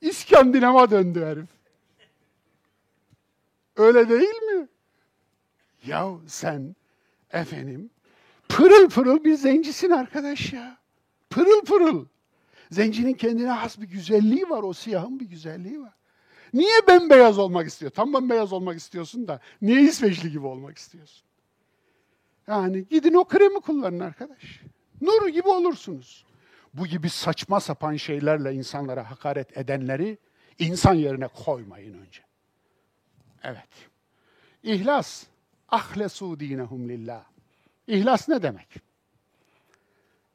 [0.00, 1.48] İskandinav'a döndü herif.
[3.76, 4.68] Öyle değil mi?
[5.86, 6.76] Ya sen
[7.32, 7.90] efendim
[8.48, 10.78] pırıl pırıl bir zencisin arkadaş ya.
[11.30, 12.06] Pırıl pırıl.
[12.70, 15.92] Zencinin kendine has bir güzelliği var, o siyahın bir güzelliği var.
[16.54, 17.90] Niye bembeyaz olmak istiyor?
[17.90, 21.22] Tam bembeyaz olmak istiyorsun da niye İsveçli gibi olmak istiyorsun?
[22.46, 24.60] Yani gidin o kremi kullanın arkadaş.
[25.00, 26.28] Nur gibi olursunuz.
[26.74, 30.18] Bu gibi saçma sapan şeylerle insanlara hakaret edenleri
[30.58, 32.22] insan yerine koymayın önce.
[33.42, 33.68] Evet.
[34.62, 35.26] İhlas.
[35.68, 37.24] Ahlesu dinehum lillah.
[37.86, 38.68] İhlas ne demek?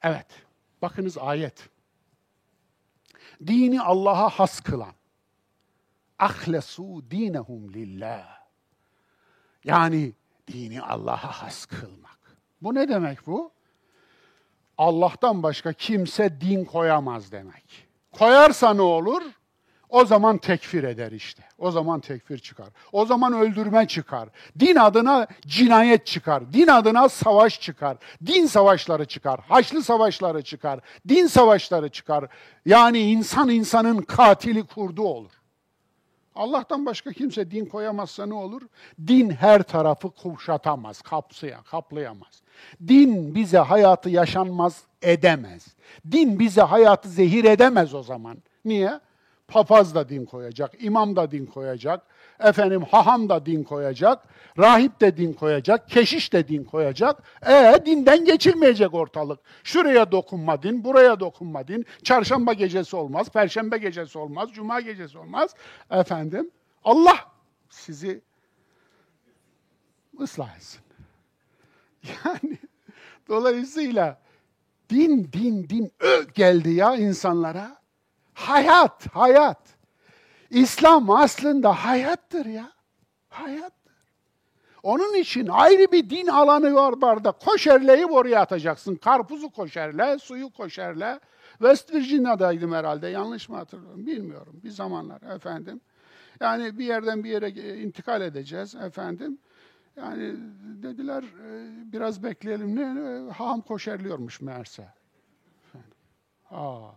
[0.01, 0.27] Evet,
[0.81, 1.69] bakınız ayet.
[3.47, 4.93] Dini Allah'a has kılan.
[6.19, 8.39] Ahlesu dinehum lillah.
[9.63, 10.13] Yani
[10.47, 12.37] dini Allah'a has kılmak.
[12.61, 13.52] Bu ne demek bu?
[14.77, 17.87] Allah'tan başka kimse din koyamaz demek.
[18.11, 19.21] Koyarsa ne olur?
[19.89, 21.43] O zaman tekfir eder işte.
[21.57, 22.67] O zaman tekfir çıkar.
[22.91, 24.29] O zaman öldürme çıkar.
[24.59, 26.53] Din adına cinayet çıkar.
[26.53, 27.97] Din adına savaş çıkar.
[28.25, 29.39] Din savaşları çıkar.
[29.49, 30.79] Haçlı savaşları çıkar.
[31.07, 32.25] Din savaşları çıkar.
[32.65, 35.31] Yani insan insanın katili kurdu olur.
[36.35, 38.61] Allah'tan başka kimse din koyamazsa ne olur?
[39.07, 42.42] Din her tarafı kuşatamaz, kapsaya, kaplayamaz.
[42.87, 45.75] Din bize hayatı yaşanmaz edemez.
[46.11, 48.37] Din bize hayatı zehir edemez o zaman.
[48.65, 48.99] Niye?
[49.47, 52.01] Papaz da din koyacak, imam da din koyacak,
[52.39, 54.23] efendim haham da din koyacak,
[54.57, 57.23] rahip de din koyacak, keşiş de din koyacak.
[57.47, 59.39] E dinden geçilmeyecek ortalık.
[59.63, 61.85] Şuraya dokunma din, buraya dokunma din.
[62.03, 65.55] Çarşamba gecesi olmaz, perşembe gecesi olmaz, cuma gecesi olmaz.
[65.91, 66.51] Efendim
[66.83, 67.17] Allah
[67.69, 68.21] sizi
[70.21, 70.81] ıslah etsin.
[72.03, 72.57] Yani
[73.27, 74.21] dolayısıyla
[74.89, 77.77] din, din, din ö geldi ya insanlara.
[78.33, 79.59] Hayat, hayat.
[80.49, 82.71] İslam aslında hayattır ya.
[83.29, 83.93] Hayattır.
[84.83, 87.31] Onun için ayrı bir din alanı var barda.
[87.31, 88.95] Koşerleyip oraya atacaksın.
[88.95, 91.19] Karpuzu koşerle, suyu koşerle.
[91.51, 93.07] West Virginia'daydım herhalde.
[93.07, 94.05] Yanlış mı hatırlıyorum?
[94.05, 94.59] Bilmiyorum.
[94.63, 95.81] Bir zamanlar efendim.
[96.41, 97.49] Yani bir yerden bir yere
[97.81, 99.37] intikal edeceğiz efendim.
[99.95, 100.35] Yani
[100.83, 102.75] dediler e, biraz bekleyelim.
[102.75, 103.31] Ne?
[103.31, 104.87] Haham koşerliyormuş meğerse.
[106.51, 106.89] Aa.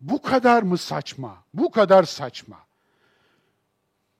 [0.00, 1.36] Bu kadar mı saçma?
[1.54, 2.56] Bu kadar saçma.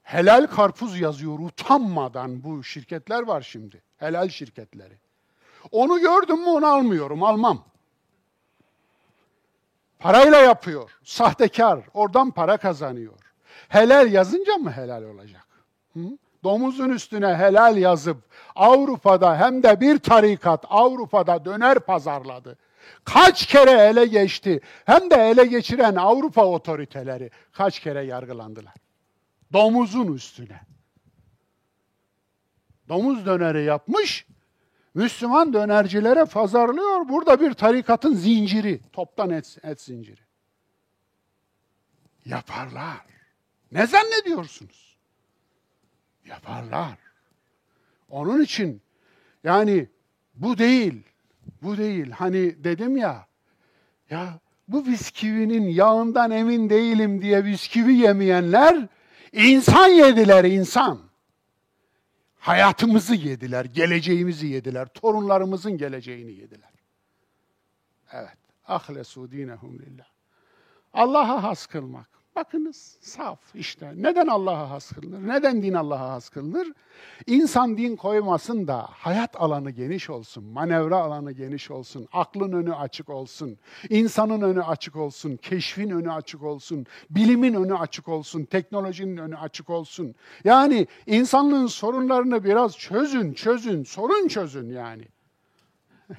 [0.03, 3.83] Helal karpuz yazıyor utanmadan bu şirketler var şimdi.
[3.97, 4.99] Helal şirketleri.
[5.71, 7.65] Onu gördüm mü onu almıyorum, almam.
[9.99, 13.19] Parayla yapıyor, sahtekar, oradan para kazanıyor.
[13.69, 15.47] Helal yazınca mı helal olacak?
[15.93, 16.19] Hı?
[16.45, 18.17] Domuzun üstüne helal yazıp
[18.55, 22.59] Avrupa'da hem de bir tarikat Avrupa'da döner pazarladı.
[23.05, 24.61] Kaç kere ele geçti.
[24.85, 28.75] Hem de ele geçiren Avrupa otoriteleri kaç kere yargılandılar.
[29.53, 30.61] Domuzun üstüne.
[32.89, 34.27] Domuz döneri yapmış,
[34.95, 37.09] Müslüman dönercilere pazarlıyor.
[37.09, 40.21] Burada bir tarikatın zinciri, toptan et, et zinciri.
[42.25, 43.01] Yaparlar.
[43.73, 44.92] Ne zannediyorsunuz?
[46.25, 46.99] Yaparlar.
[48.09, 48.83] Onun için
[49.45, 49.89] yani
[50.35, 51.03] bu değil.
[51.63, 52.11] Bu değil.
[52.11, 53.27] Hani dedim ya,
[54.11, 58.89] ya bu bisküvinin yağından emin değilim diye bisküvi yemeyenler
[59.33, 61.01] insan yediler insan.
[62.39, 66.71] Hayatımızı yediler, geleceğimizi yediler, torunlarımızın geleceğini yediler.
[68.13, 68.39] Evet.
[68.67, 70.05] Ahlesu dinehum lillah.
[70.93, 72.09] Allah'a has kılmak.
[72.37, 73.93] Bakınız saf işte.
[73.97, 75.29] Neden Allah'a has kılınır?
[75.29, 76.73] Neden din Allah'a has kılınır?
[77.27, 83.09] İnsan din koymasın da hayat alanı geniş olsun, manevra alanı geniş olsun, aklın önü açık
[83.09, 83.59] olsun,
[83.89, 89.71] insanın önü açık olsun, keşfin önü açık olsun, bilimin önü açık olsun, teknolojinin önü açık
[89.71, 90.15] olsun.
[90.45, 95.05] Yani insanlığın sorunlarını biraz çözün, çözün, sorun çözün yani.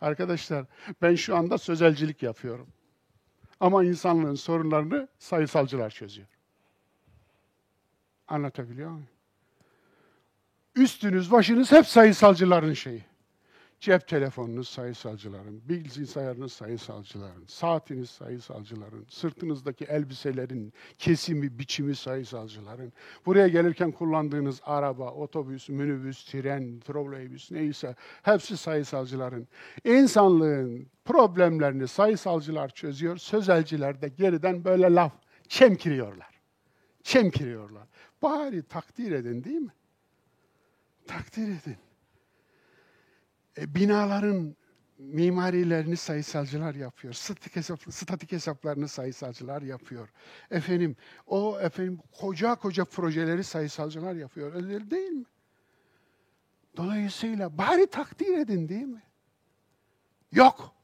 [0.00, 0.64] Arkadaşlar
[1.02, 2.66] ben şu anda sözelcilik yapıyorum.
[3.60, 6.28] Ama insanlığın sorunlarını sayısalcılar çözüyor.
[8.28, 9.08] Anlatabiliyor muyum?
[10.76, 13.09] Üstünüz, başınız hep sayısalcıların şeyi.
[13.80, 22.92] Cep telefonunuz sayısalcıların, bilgisayarınız sayısalcıların, saatiniz sayısalcıların, sırtınızdaki elbiselerin kesimi, biçimi sayısalcıların,
[23.26, 29.48] buraya gelirken kullandığınız araba, otobüs, minibüs, tren, troleybüs neyse hepsi sayısalcıların.
[29.84, 35.12] İnsanlığın problemlerini sayısalcılar çözüyor, sözelciler de geriden böyle laf
[35.48, 36.40] çemkiriyorlar.
[37.02, 37.88] Çemkiriyorlar.
[38.22, 39.72] Bari takdir edin değil mi?
[41.06, 41.89] Takdir edin.
[43.60, 44.56] E, binaların
[44.98, 47.14] mimarilerini sayısalcılar yapıyor.
[47.14, 50.08] Statik, hesap, statik hesaplarını sayısalcılar yapıyor.
[50.50, 50.96] Efendim,
[51.26, 54.54] o efendim koca koca projeleri sayısalcılar yapıyor.
[54.54, 55.24] Öyle değil mi?
[56.76, 59.02] Dolayısıyla bari takdir edin değil mi?
[60.32, 60.74] Yok.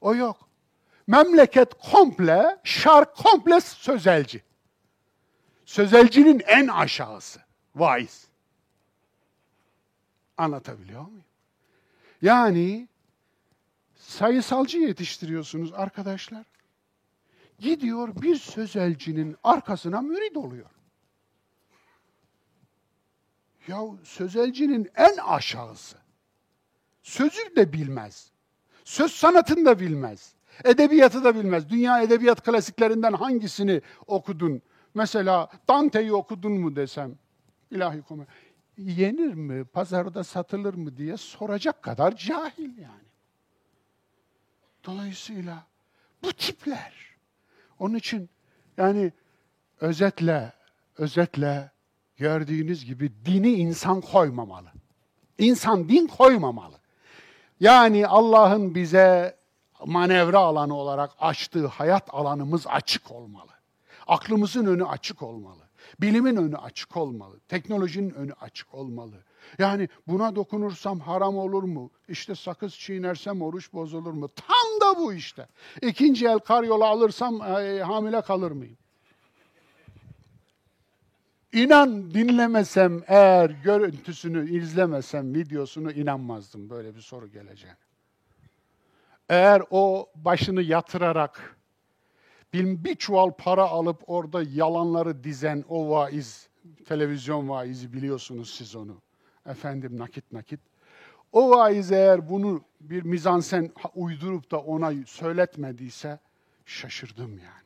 [0.00, 0.48] O yok.
[1.06, 4.42] Memleket komple, şark komple sözelci.
[5.64, 7.40] Sözelcinin en aşağısı.
[7.74, 8.28] Vaiz.
[10.36, 11.31] Anlatabiliyor muyum?
[12.22, 12.88] Yani
[13.96, 16.46] sayısalcı yetiştiriyorsunuz arkadaşlar.
[17.58, 20.70] Gidiyor bir sözelcinin arkasına mürid oluyor.
[23.68, 25.96] Ya sözelcinin en aşağısı.
[27.02, 28.30] Sözü de bilmez.
[28.84, 30.34] Söz sanatını da bilmez.
[30.64, 31.70] Edebiyatı da bilmez.
[31.70, 34.62] Dünya edebiyat klasiklerinden hangisini okudun?
[34.94, 37.14] Mesela Dante'yi okudun mu desem,
[37.70, 38.28] ilahi komedi.
[38.90, 43.12] Yenir mi, pazarda satılır mı diye soracak kadar cahil yani.
[44.84, 45.66] Dolayısıyla
[46.22, 46.92] bu tipler.
[47.78, 48.30] Onun için
[48.76, 49.12] yani
[49.80, 50.52] özetle,
[50.98, 51.70] özetle
[52.16, 54.68] gördüğünüz gibi dini insan koymamalı.
[55.38, 56.76] İnsan din koymamalı.
[57.60, 59.36] Yani Allah'ın bize
[59.86, 63.50] manevra alanı olarak açtığı hayat alanımız açık olmalı.
[64.06, 65.62] Aklımızın önü açık olmalı.
[66.00, 67.40] Bilimin önü açık olmalı.
[67.48, 69.14] Teknolojinin önü açık olmalı.
[69.58, 71.90] Yani buna dokunursam haram olur mu?
[72.08, 74.28] İşte sakız çiğnersem oruç bozulur mu?
[74.28, 75.48] Tam da bu işte.
[75.82, 78.76] İkinci el karyola alırsam e, hamile kalır mıyım?
[81.52, 87.76] İnan dinlemesem eğer görüntüsünü izlemesem videosunu inanmazdım böyle bir soru geleceğine.
[89.28, 91.56] Eğer o başını yatırarak
[92.52, 96.48] bir çuval para alıp orada yalanları dizen o vaiz,
[96.86, 99.02] televizyon vaizi biliyorsunuz siz onu.
[99.46, 100.60] Efendim nakit nakit.
[101.32, 106.18] O vaiz eğer bunu bir mizansen uydurup da ona söyletmediyse
[106.64, 107.62] şaşırdım yani.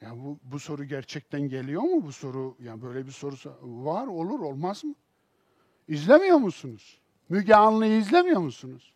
[0.00, 2.56] Ya bu, bu soru gerçekten geliyor mu bu soru?
[2.60, 4.94] Ya böyle bir soru var olur olmaz mı?
[5.88, 7.00] İzlemiyor musunuz?
[7.28, 8.91] Müge Anlı'yı izlemiyor musunuz?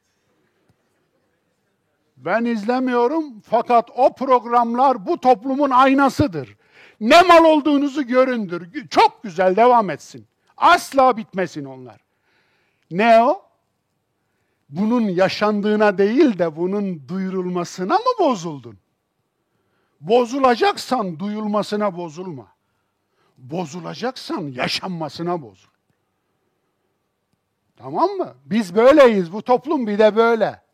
[2.17, 6.57] Ben izlemiyorum fakat o programlar bu toplumun aynasıdır.
[7.01, 8.89] Ne mal olduğunuzu göründür.
[8.89, 10.27] Çok güzel devam etsin.
[10.57, 12.01] Asla bitmesin onlar.
[12.91, 13.43] Ne o?
[14.69, 18.79] Bunun yaşandığına değil de bunun duyurulmasına mı bozuldun?
[20.01, 22.47] Bozulacaksan duyulmasına bozulma.
[23.39, 25.69] Bozulacaksan yaşanmasına bozul.
[27.77, 28.35] Tamam mı?
[28.45, 29.33] Biz böyleyiz.
[29.33, 30.66] Bu toplum bir de böyle.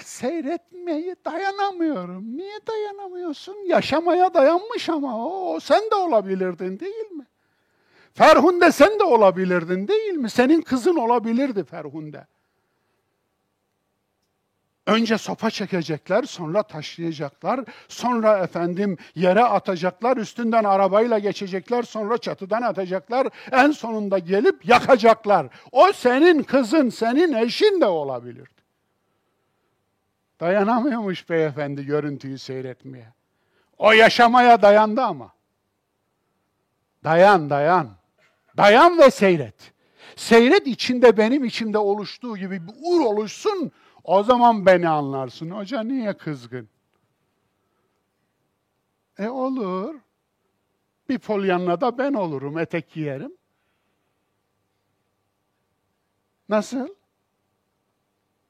[0.00, 2.36] Seyretmeyi dayanamıyorum.
[2.36, 3.56] Niye dayanamıyorsun?
[3.66, 7.26] Yaşamaya dayanmış ama o, sen de olabilirdin değil mi?
[8.14, 10.30] Ferhunde sen de olabilirdin değil mi?
[10.30, 12.26] Senin kızın olabilirdi Ferhunde.
[14.86, 23.28] Önce sopa çekecekler, sonra taşlayacaklar, sonra efendim yere atacaklar, üstünden arabayla geçecekler, sonra çatıdan atacaklar,
[23.52, 25.46] en sonunda gelip yakacaklar.
[25.72, 28.61] O senin kızın, senin eşin de olabilirdi.
[30.42, 33.14] Dayanamıyormuş beyefendi görüntüyü seyretmeye.
[33.78, 35.32] O yaşamaya dayandı ama.
[37.04, 37.90] Dayan, dayan.
[38.56, 39.72] Dayan ve seyret.
[40.16, 43.72] Seyret içinde benim içimde oluştuğu gibi bir ur oluşsun,
[44.04, 45.50] o zaman beni anlarsın.
[45.50, 46.68] Hoca niye kızgın?
[49.18, 49.94] E olur.
[51.08, 53.32] Bir polyanla da ben olurum, etek giyerim.
[56.48, 56.88] Nasıl?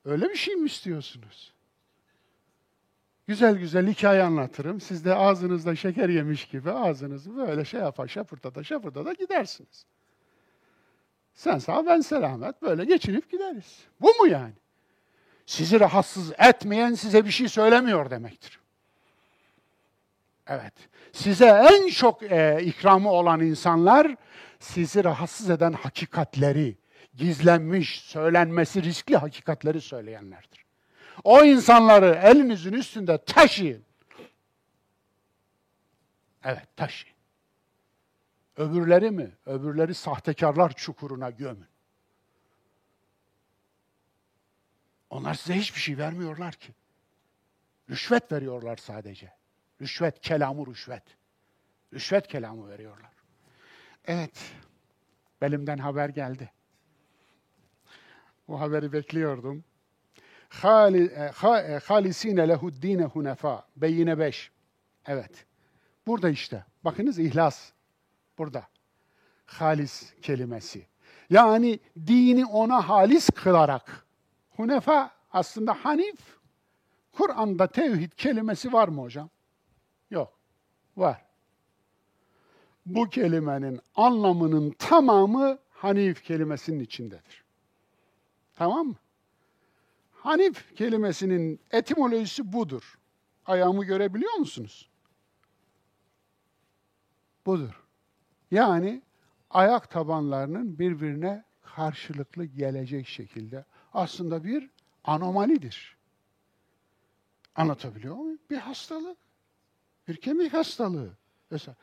[0.04, 1.52] Öyle bir şey mi istiyorsunuz?
[3.32, 4.80] Güzel güzel hikaye anlatırım.
[4.80, 9.84] Siz de ağzınızda şeker yemiş gibi ağzınızı böyle şey yapar, şapırda da şapırda da gidersiniz.
[11.34, 13.84] Sen sağ ben selamet böyle geçinip gideriz.
[14.00, 14.52] Bu mu yani?
[15.46, 18.60] sizi rahatsız etmeyen size bir şey söylemiyor demektir.
[20.46, 20.74] Evet.
[21.12, 24.16] Size en çok e, ikramı olan insanlar
[24.60, 26.76] sizi rahatsız eden hakikatleri,
[27.14, 30.61] gizlenmiş, söylenmesi riskli hakikatleri söyleyenlerdir.
[31.24, 33.84] O insanları elinizin üstünde taşıyın.
[36.44, 37.16] Evet, taşıyın.
[38.56, 39.32] Öbürleri mi?
[39.46, 41.66] Öbürleri sahtekarlar çukuruna gömün.
[45.10, 46.72] Onlar size hiçbir şey vermiyorlar ki.
[47.90, 49.32] Rüşvet veriyorlar sadece.
[49.80, 51.02] Rüşvet, kelamı rüşvet.
[51.92, 53.10] Rüşvet kelamı veriyorlar.
[54.04, 54.52] Evet,
[55.40, 56.52] belimden haber geldi.
[58.48, 59.64] Bu haberi bekliyordum.
[61.84, 63.66] Halisine lehuddine hunefa.
[63.76, 64.50] Beyine beş.
[65.06, 65.46] Evet.
[66.06, 66.64] Burada işte.
[66.84, 67.72] Bakınız ihlas.
[68.38, 68.66] Burada.
[69.46, 70.86] Halis kelimesi.
[71.30, 74.06] Yani dini ona halis kılarak
[74.56, 76.20] Hunefa aslında Hanif.
[77.12, 79.30] Kur'an'da tevhid kelimesi var mı hocam?
[80.10, 80.32] Yok.
[80.96, 81.24] Var.
[82.86, 87.44] Bu kelimenin anlamının tamamı Hanif kelimesinin içindedir.
[88.54, 88.94] Tamam mı?
[90.22, 92.98] Hanif kelimesinin etimolojisi budur.
[93.46, 94.88] Ayağımı görebiliyor musunuz?
[97.46, 97.84] Budur.
[98.50, 99.02] Yani
[99.50, 104.70] ayak tabanlarının birbirine karşılıklı gelecek şekilde aslında bir
[105.04, 105.96] anomalidir.
[107.56, 108.38] Anlatabiliyor muyum?
[108.50, 109.18] Bir hastalık.
[110.08, 111.10] Bir kemik hastalığı.
[111.50, 111.76] Mesela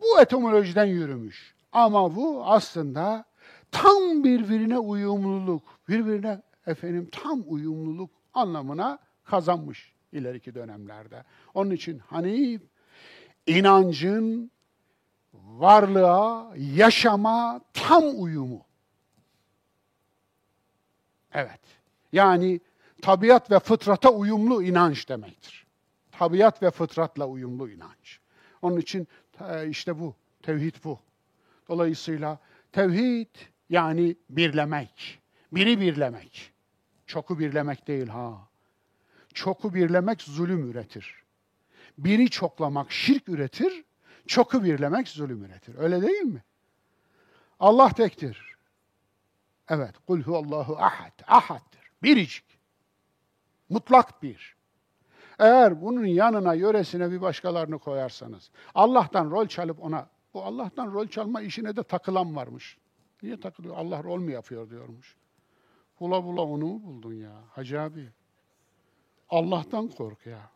[0.00, 1.54] bu etimolojiden yürümüş.
[1.72, 3.24] Ama bu aslında
[3.70, 11.24] tam birbirine uyumluluk, birbirine efendim tam uyumluluk anlamına kazanmış ileriki dönemlerde.
[11.54, 12.62] Onun için Hanif
[13.46, 14.50] inancın
[15.34, 18.64] varlığa, yaşama tam uyumu.
[21.32, 21.60] Evet.
[22.12, 22.60] Yani
[23.02, 25.66] tabiat ve fıtrata uyumlu inanç demektir.
[26.12, 28.20] Tabiat ve fıtratla uyumlu inanç.
[28.62, 29.08] Onun için
[29.50, 30.98] e, işte bu, tevhid bu.
[31.68, 32.38] Dolayısıyla
[32.72, 33.36] tevhid
[33.70, 35.20] yani birlemek,
[35.52, 36.52] biri birlemek.
[37.08, 38.48] Çoku birlemek değil ha.
[39.34, 41.22] Çoku birlemek zulüm üretir.
[41.98, 43.84] Biri çoklamak şirk üretir,
[44.26, 45.74] çoku birlemek zulüm üretir.
[45.78, 46.42] Öyle değil mi?
[47.60, 48.56] Allah tektir.
[49.68, 51.90] Evet, kul huvallahu ahad, ahaddır.
[52.02, 52.58] Biricik.
[53.68, 54.56] Mutlak bir.
[55.38, 61.40] Eğer bunun yanına, yöresine bir başkalarını koyarsanız, Allah'tan rol çalıp ona, bu Allah'tan rol çalma
[61.40, 62.78] işine de takılan varmış.
[63.22, 63.76] Niye takılıyor?
[63.76, 65.17] Allah rol mu yapıyor diyormuş.
[66.00, 68.08] Bula bula onu mu buldun ya Hacı abi?
[69.30, 70.50] Allah'tan kork ya.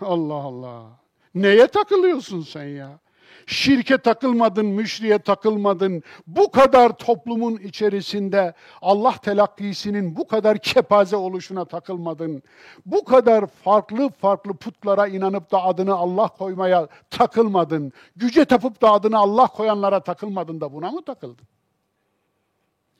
[0.00, 0.86] Allah Allah.
[1.34, 2.98] Neye takılıyorsun sen ya?
[3.46, 6.02] Şirke takılmadın, müşriye takılmadın.
[6.26, 12.42] Bu kadar toplumun içerisinde Allah telakkisinin bu kadar kepaze oluşuna takılmadın.
[12.86, 17.92] Bu kadar farklı farklı putlara inanıp da adını Allah koymaya takılmadın.
[18.16, 21.46] Güce tapıp da adını Allah koyanlara takılmadın da buna mı takıldın?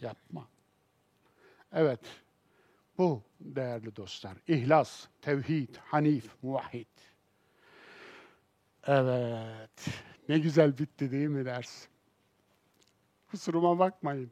[0.00, 0.42] Yapma.
[1.72, 2.00] Evet.
[2.98, 4.36] Bu değerli dostlar.
[4.48, 6.86] İhlas, tevhid, hanif, muvahhid.
[8.86, 9.88] Evet.
[10.28, 11.86] Ne güzel bitti değil mi ders?
[13.30, 14.30] Kusuruma bakmayın.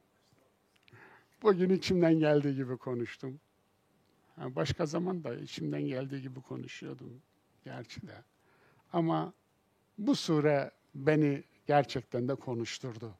[1.43, 3.41] Bugün içimden geldiği gibi konuştum.
[4.37, 7.23] başka zaman da içimden geldiği gibi konuşuyordum
[7.65, 8.25] gerçi de.
[8.93, 9.33] Ama
[9.99, 13.15] bu sure beni gerçekten de konuşturdu.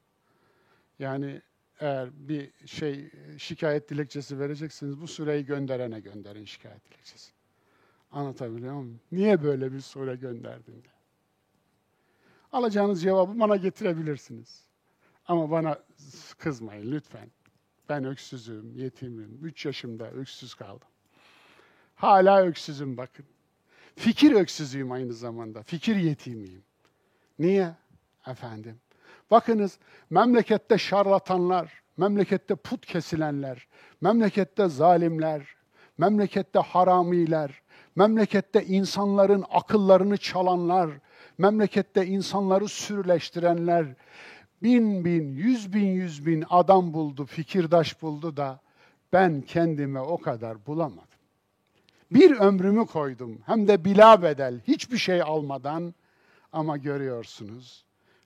[0.99, 1.41] Yani
[1.79, 7.31] eğer bir şey şikayet dilekçesi vereceksiniz bu sureyi gönderene gönderin şikayet dilekçesi.
[8.11, 8.99] Anlatabiliyor muyum?
[9.11, 10.87] Niye böyle bir sure gönderdin de?
[12.51, 14.65] Alacağınız cevabı bana getirebilirsiniz.
[15.27, 15.79] Ama bana
[16.37, 17.31] kızmayın lütfen.
[17.89, 19.39] Ben öksüzüm, yetimim.
[19.43, 20.87] Üç yaşımda öksüz kaldım.
[21.95, 23.25] Hala öksüzüm bakın.
[23.95, 25.63] Fikir öksüzüyüm aynı zamanda.
[25.63, 26.63] Fikir yetimiyim.
[27.39, 27.75] Niye?
[28.27, 28.79] Efendim.
[29.31, 29.79] Bakınız
[30.09, 33.67] memlekette şarlatanlar, memlekette put kesilenler,
[34.01, 35.55] memlekette zalimler,
[35.97, 37.61] memlekette haramiler,
[37.95, 40.89] memlekette insanların akıllarını çalanlar,
[41.37, 43.85] memlekette insanları sürleştirenler
[44.63, 48.59] bin bin, yüz bin, yüz bin adam buldu, fikirdaş buldu da
[49.13, 51.07] ben kendime o kadar bulamadım.
[52.11, 55.93] Bir ömrümü koydum hem de bila bedel, hiçbir şey almadan
[56.51, 57.85] ama görüyorsunuz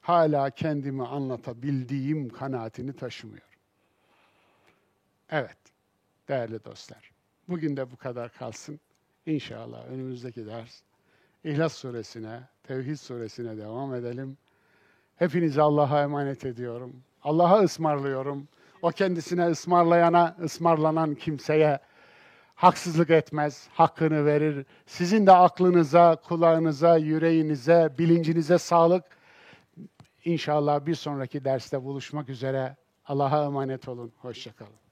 [0.09, 3.47] hala kendimi anlatabildiğim kanaatini taşımıyorum.
[5.29, 5.57] Evet,
[6.27, 7.11] değerli dostlar.
[7.49, 8.79] Bugün de bu kadar kalsın.
[9.25, 10.81] İnşallah önümüzdeki ders
[11.43, 14.37] İhlas suresine, Tevhid suresine devam edelim.
[15.15, 16.95] Hepinizi Allah'a emanet ediyorum.
[17.23, 18.47] Allah'a ısmarlıyorum.
[18.81, 21.79] O kendisine ısmarlayana, ısmarlanan kimseye
[22.55, 24.65] haksızlık etmez, hakkını verir.
[24.85, 29.18] Sizin de aklınıza, kulağınıza, yüreğinize, bilincinize sağlık.
[30.25, 32.75] İnşallah bir sonraki derste buluşmak üzere.
[33.05, 34.13] Allah'a emanet olun.
[34.17, 34.88] Hoşçakalın.